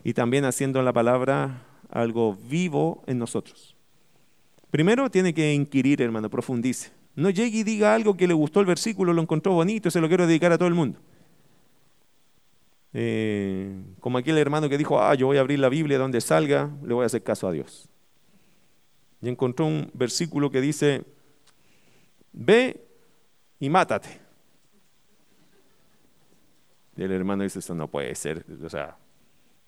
[0.03, 3.75] y también haciendo la palabra algo vivo en nosotros.
[4.71, 6.91] Primero tiene que inquirir, hermano, profundice.
[7.15, 10.07] No llegue y diga algo que le gustó el versículo, lo encontró bonito, se lo
[10.07, 10.99] quiero dedicar a todo el mundo.
[12.93, 16.69] Eh, como aquel hermano que dijo, ah, yo voy a abrir la Biblia donde salga,
[16.81, 17.89] le voy a hacer caso a Dios.
[19.21, 21.03] Y encontró un versículo que dice,
[22.31, 22.84] ve
[23.65, 24.21] y mátate.
[26.95, 28.45] Y el hermano dice, eso no puede ser.
[28.63, 28.95] O sea,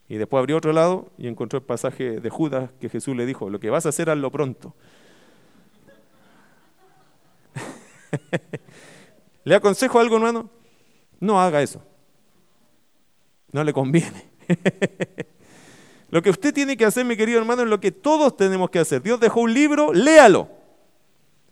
[0.08, 3.50] y después abrió otro lado y encontró el pasaje de Judas que Jesús le dijo,
[3.50, 4.76] lo que vas a hacer hazlo pronto.
[9.44, 10.52] ¿Le aconsejo algo, hermano?
[11.20, 11.82] No haga eso.
[13.52, 14.30] No le conviene.
[16.12, 18.78] lo que usted tiene que hacer, mi querido hermano, es lo que todos tenemos que
[18.78, 19.02] hacer.
[19.02, 20.50] Dios dejó un libro, léalo.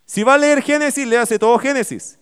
[0.06, 2.20] Si va a leer Génesis, léase todo Génesis.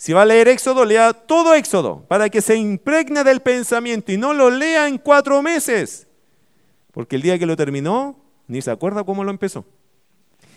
[0.00, 4.16] Si va a leer Éxodo, lea todo Éxodo, para que se impregne del pensamiento y
[4.16, 6.08] no lo lea en cuatro meses.
[6.90, 9.66] Porque el día que lo terminó, ni se acuerda cómo lo empezó.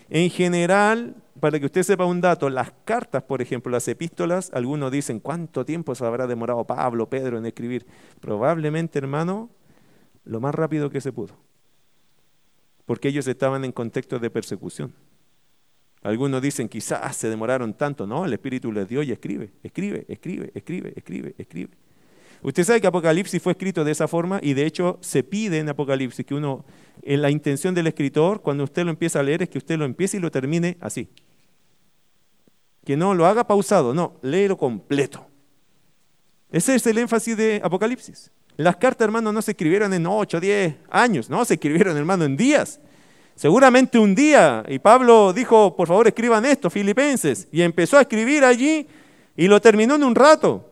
[0.08, 4.90] En general, para que usted sepa un dato, las cartas, por ejemplo, las epístolas, algunos
[4.90, 7.84] dicen, ¿cuánto tiempo se habrá demorado Pablo, Pedro en escribir?
[8.20, 9.50] Probablemente, hermano,
[10.24, 11.34] lo más rápido que se pudo.
[12.86, 14.94] Porque ellos estaban en contexto de persecución.
[16.04, 18.06] Algunos dicen, quizás se demoraron tanto.
[18.06, 21.70] No, el Espíritu les dio y escribe, escribe, escribe, escribe, escribe, escribe.
[22.42, 25.70] Usted sabe que Apocalipsis fue escrito de esa forma y de hecho se pide en
[25.70, 26.66] Apocalipsis que uno,
[27.02, 29.86] en la intención del escritor, cuando usted lo empieza a leer, es que usted lo
[29.86, 31.08] empiece y lo termine así.
[32.84, 35.26] Que no lo haga pausado, no, léelo completo.
[36.52, 38.30] Ese es el énfasis de Apocalipsis.
[38.58, 42.36] Las cartas, hermano, no se escribieron en 8, 10 años, no, se escribieron, hermano, en
[42.36, 42.78] días.
[43.34, 48.44] Seguramente un día, y Pablo dijo, por favor escriban esto, filipenses, y empezó a escribir
[48.44, 48.86] allí
[49.36, 50.70] y lo terminó en un rato.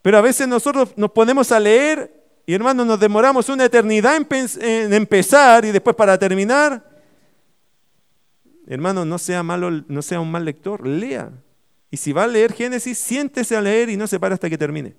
[0.00, 4.92] Pero a veces nosotros nos ponemos a leer y hermanos nos demoramos una eternidad en,
[4.92, 6.82] empezar y después para terminar.
[8.66, 11.30] Hermano, no sea, malo, no sea un mal lector, lea.
[11.90, 14.58] Y si va a leer Génesis, siéntese a leer y no se para hasta que
[14.58, 14.94] termine.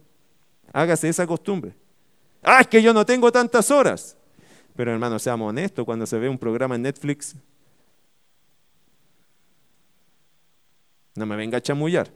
[0.71, 1.75] Hágase esa costumbre.
[2.41, 4.17] Ah, es que yo no tengo tantas horas.
[4.75, 7.35] Pero hermano, seamos honestos, cuando se ve un programa en Netflix,
[11.15, 12.11] no me venga a chamullar.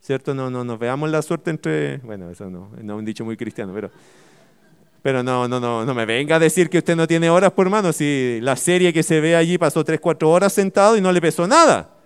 [0.00, 0.34] ¿cierto?
[0.34, 3.36] No, no nos veamos la suerte entre, bueno, eso no, no es un dicho muy
[3.36, 3.90] cristiano, pero,
[5.02, 7.66] pero no, no, no, no me venga a decir que usted no tiene horas, por
[7.66, 11.12] hermano, si la serie que se ve allí pasó tres, cuatro horas sentado y no
[11.12, 11.96] le pesó nada.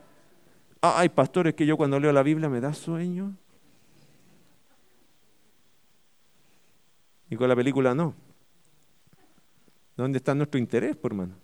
[0.81, 3.35] Ay, pastor, es que yo cuando leo la Biblia me da sueño.
[7.31, 8.15] Y con la película no.
[9.97, 11.35] ¿Dónde está nuestro interés, por hermano?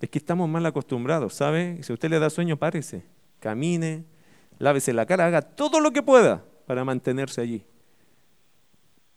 [0.00, 1.82] Es que estamos mal acostumbrados, ¿sabe?
[1.82, 3.04] Si a usted le da sueño, párese,
[3.40, 4.04] camine,
[4.58, 7.64] lávese la cara, haga todo lo que pueda para mantenerse allí.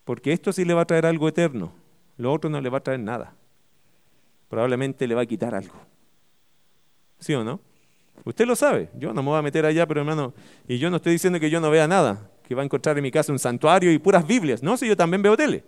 [0.05, 1.73] Porque esto sí le va a traer algo eterno,
[2.17, 3.35] lo otro no le va a traer nada.
[4.47, 5.75] Probablemente le va a quitar algo.
[7.19, 7.59] ¿Sí o no?
[8.25, 10.33] Usted lo sabe, yo no me voy a meter allá, pero hermano,
[10.67, 13.03] y yo no estoy diciendo que yo no vea nada, que va a encontrar en
[13.03, 14.63] mi casa un santuario y puras Biblias.
[14.63, 15.63] No, si yo también veo tele.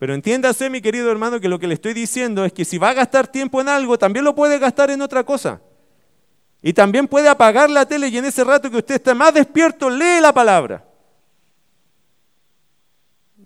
[0.00, 2.88] Pero entiéndase, mi querido hermano, que lo que le estoy diciendo es que si va
[2.88, 5.60] a gastar tiempo en algo, también lo puede gastar en otra cosa.
[6.62, 9.90] Y también puede apagar la tele y en ese rato que usted está más despierto,
[9.90, 10.86] lee la palabra.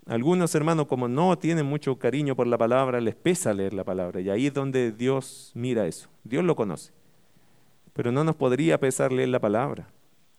[0.05, 4.21] Algunos hermanos, como no tienen mucho cariño por la palabra, les pesa leer la palabra.
[4.21, 6.07] Y ahí es donde Dios mira eso.
[6.23, 6.93] Dios lo conoce.
[7.91, 9.89] Pero no nos podría pesar leer la palabra.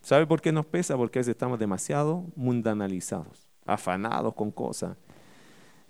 [0.01, 0.97] ¿Sabe por qué nos pesa?
[0.97, 4.97] Porque a veces estamos demasiado mundanalizados, afanados con cosas,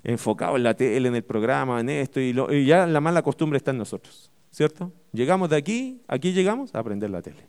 [0.06, 3.58] enfocados en la tele, en el programa, en esto, y, y ya la mala costumbre
[3.58, 4.30] está en nosotros.
[4.56, 4.90] ¿cierto?
[5.12, 7.46] Llegamos de aquí, aquí llegamos a aprender la tele.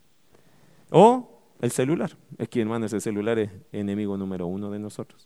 [0.89, 2.11] O el celular.
[2.37, 5.25] Es que, hermano, ese celular es enemigo número uno de nosotros.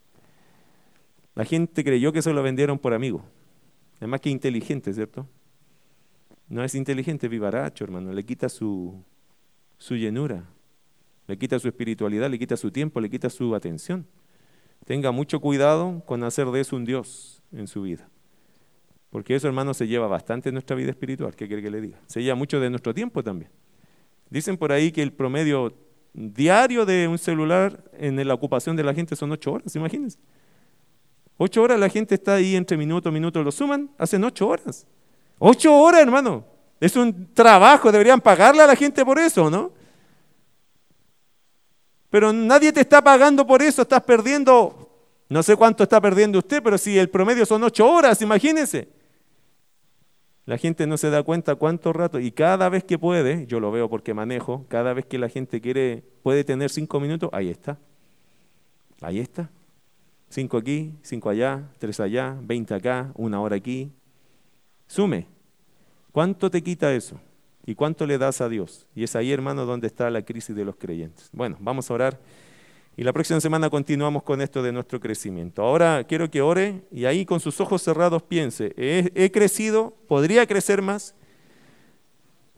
[1.34, 3.24] La gente creyó que se lo vendieron por amigo.
[4.00, 5.28] Es más que inteligente, ¿cierto?
[6.50, 8.14] No es inteligente, vivaracho, hermano.
[8.14, 9.04] Le quita su,
[9.80, 10.46] su llenura,
[11.26, 14.06] le quita su espiritualidad, le quita su tiempo, le quita su atención.
[14.86, 18.10] Tenga mucho cuidado con hacer de eso un Dios en su vida.
[19.10, 21.36] Porque eso, hermano, se lleva bastante en nuestra vida espiritual.
[21.36, 22.00] ¿Qué quiere que le diga?
[22.08, 23.52] Se lleva mucho de nuestro tiempo también.
[24.30, 25.74] Dicen por ahí que el promedio
[26.14, 30.18] diario de un celular en la ocupación de la gente son ocho horas, imagínense.
[31.38, 34.88] Ocho horas la gente está ahí entre minuto a minuto, lo suman, hacen ocho horas.
[35.40, 36.46] Ocho horas, hermano.
[36.80, 39.72] Es un trabajo, deberían pagarle a la gente por eso, ¿no?
[42.12, 44.90] Pero nadie te está pagando por eso, estás perdiendo,
[45.30, 48.90] no sé cuánto está perdiendo usted, pero si el promedio son ocho horas, imagínense.
[50.46, 53.72] La gente no se da cuenta cuánto rato, y cada vez que puede, yo lo
[53.72, 57.80] veo porque manejo, cada vez que la gente quiere, puede tener cinco minutos, ahí está.
[59.00, 59.50] Ahí está.
[60.28, 63.92] Cinco aquí, cinco allá, tres allá, veinte acá, una hora aquí.
[64.86, 65.28] Sume.
[66.12, 67.18] ¿Cuánto te quita eso?
[67.66, 68.88] ¿Y cuánto le das a Dios?
[68.96, 71.30] Y es ahí, hermano, donde está la crisis de los creyentes.
[71.32, 72.20] Bueno, vamos a orar.
[72.98, 75.62] Y la próxima semana continuamos con esto de nuestro crecimiento.
[75.62, 80.82] Ahora quiero que ore y ahí con sus ojos cerrados piense, he, crecido, podría crecer
[80.82, 81.16] más.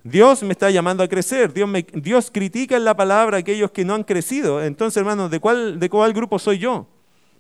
[0.04, 3.86] Dios me está llamando a crecer, Dios, Dios critica en la palabra a aquellos que
[3.86, 4.62] no han crecido.
[4.64, 6.88] Entonces, hermano, ¿de cuál, ¿de cuál grupo soy yo?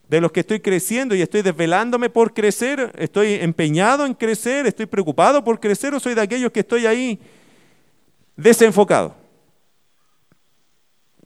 [0.07, 2.91] ¿De los que estoy creciendo y estoy desvelándome por crecer?
[2.97, 4.68] ¿Estoy empeñado en crecer?
[4.68, 5.93] ¿Estoy preocupado por crecer?
[5.93, 7.20] ¿O soy de aquellos que estoy ahí
[8.36, 9.15] desenfocado?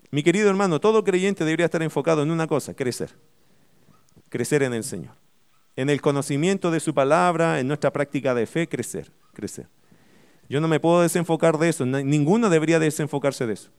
[0.10, 3.16] Mi querido hermano, todo creyente debería estar enfocado en una cosa, crecer.
[4.30, 5.16] Crecer en el Señor.
[5.76, 9.68] En el conocimiento de su palabra, en nuestra práctica de fe, crecer, crecer.
[10.50, 13.70] Yo no me puedo desenfocar de eso, ninguno debería desenfocarse de eso,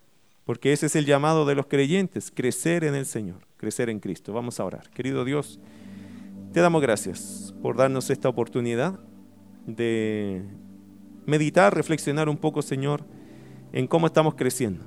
[0.44, 4.34] porque ese es el llamado de los creyentes, crecer en el Señor, crecer en Cristo.
[4.34, 4.90] Vamos a orar.
[4.90, 5.58] Querido Dios,
[6.52, 9.00] te damos gracias por darnos esta oportunidad
[9.66, 10.42] de
[11.24, 13.02] meditar, reflexionar un poco, Señor,
[13.72, 14.84] en cómo estamos creciendo.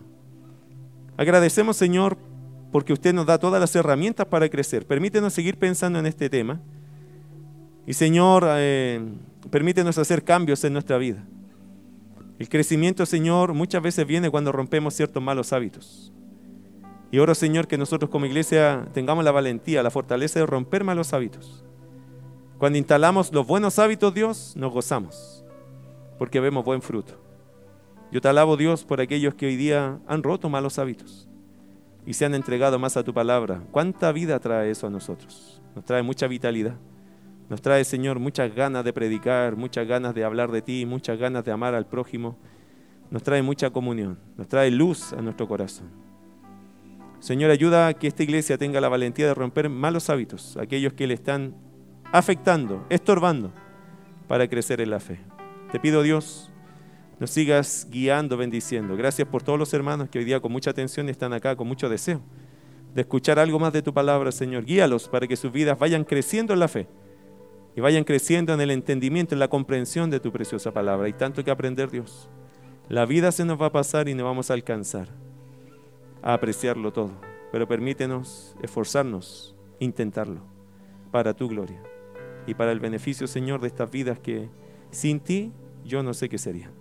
[1.18, 2.18] Agradecemos, Señor,
[2.72, 4.88] porque usted nos da todas las herramientas para crecer.
[4.88, 6.62] Permítenos seguir pensando en este tema.
[7.86, 9.02] Y, Señor, eh,
[9.50, 11.24] permítenos hacer cambios en nuestra vida.
[12.40, 16.12] El crecimiento, Señor, muchas veces viene cuando rompemos ciertos malos hábitos.
[17.12, 21.14] Y oro, Señor, que nosotros como iglesia tengamos la valentía, la fortaleza de romper malos
[21.14, 21.64] hábitos.
[22.58, 25.44] Cuando instalamos los buenos hábitos, Dios, nos gozamos,
[26.18, 27.20] porque vemos buen fruto.
[28.12, 31.30] Yo te alabo Dios por aquellos que hoy día han roto malos hábitos
[32.06, 33.64] y se han entregado más a tu palabra.
[33.72, 35.62] ¿Cuánta vida trae eso a nosotros?
[35.76, 36.76] Nos trae mucha vitalidad.
[37.50, 41.46] Nos trae, Señor, muchas ganas de predicar, muchas ganas de hablar de ti, muchas ganas
[41.46, 42.38] de amar al prójimo.
[43.10, 45.90] Nos trae mucha comunión, nos trae luz a nuestro corazón.
[47.20, 51.08] Señor, ayuda a que esta iglesia tenga la valentía de romper malos hábitos, aquellos que
[51.08, 51.56] le están
[52.12, 53.52] afectando, estorbando
[54.28, 55.20] para crecer en la fe.
[55.72, 56.51] Te pido, Dios,
[57.22, 58.98] nos sigas guiando, bendiciendo.
[58.98, 61.88] Gracias por todos los hermanos que hoy día con mucha atención están acá, con mucho
[61.88, 62.20] deseo
[62.96, 64.66] de escuchar algo más de tu palabra, Señor.
[64.66, 66.88] Guíalos para que sus vidas vayan creciendo en la fe
[67.76, 71.06] y vayan creciendo en el entendimiento, en la comprensión de tu preciosa palabra.
[71.06, 72.28] Hay tanto que aprender, Dios.
[72.90, 75.08] La vida se nos va a pasar y no vamos a alcanzar
[76.24, 77.12] a apreciarlo todo.
[77.52, 80.42] Pero permítenos esforzarnos, intentarlo,
[81.12, 81.84] para tu gloria
[82.48, 84.50] y para el beneficio, Señor, de estas vidas que
[84.90, 85.52] sin ti
[85.86, 86.81] yo no sé qué serían.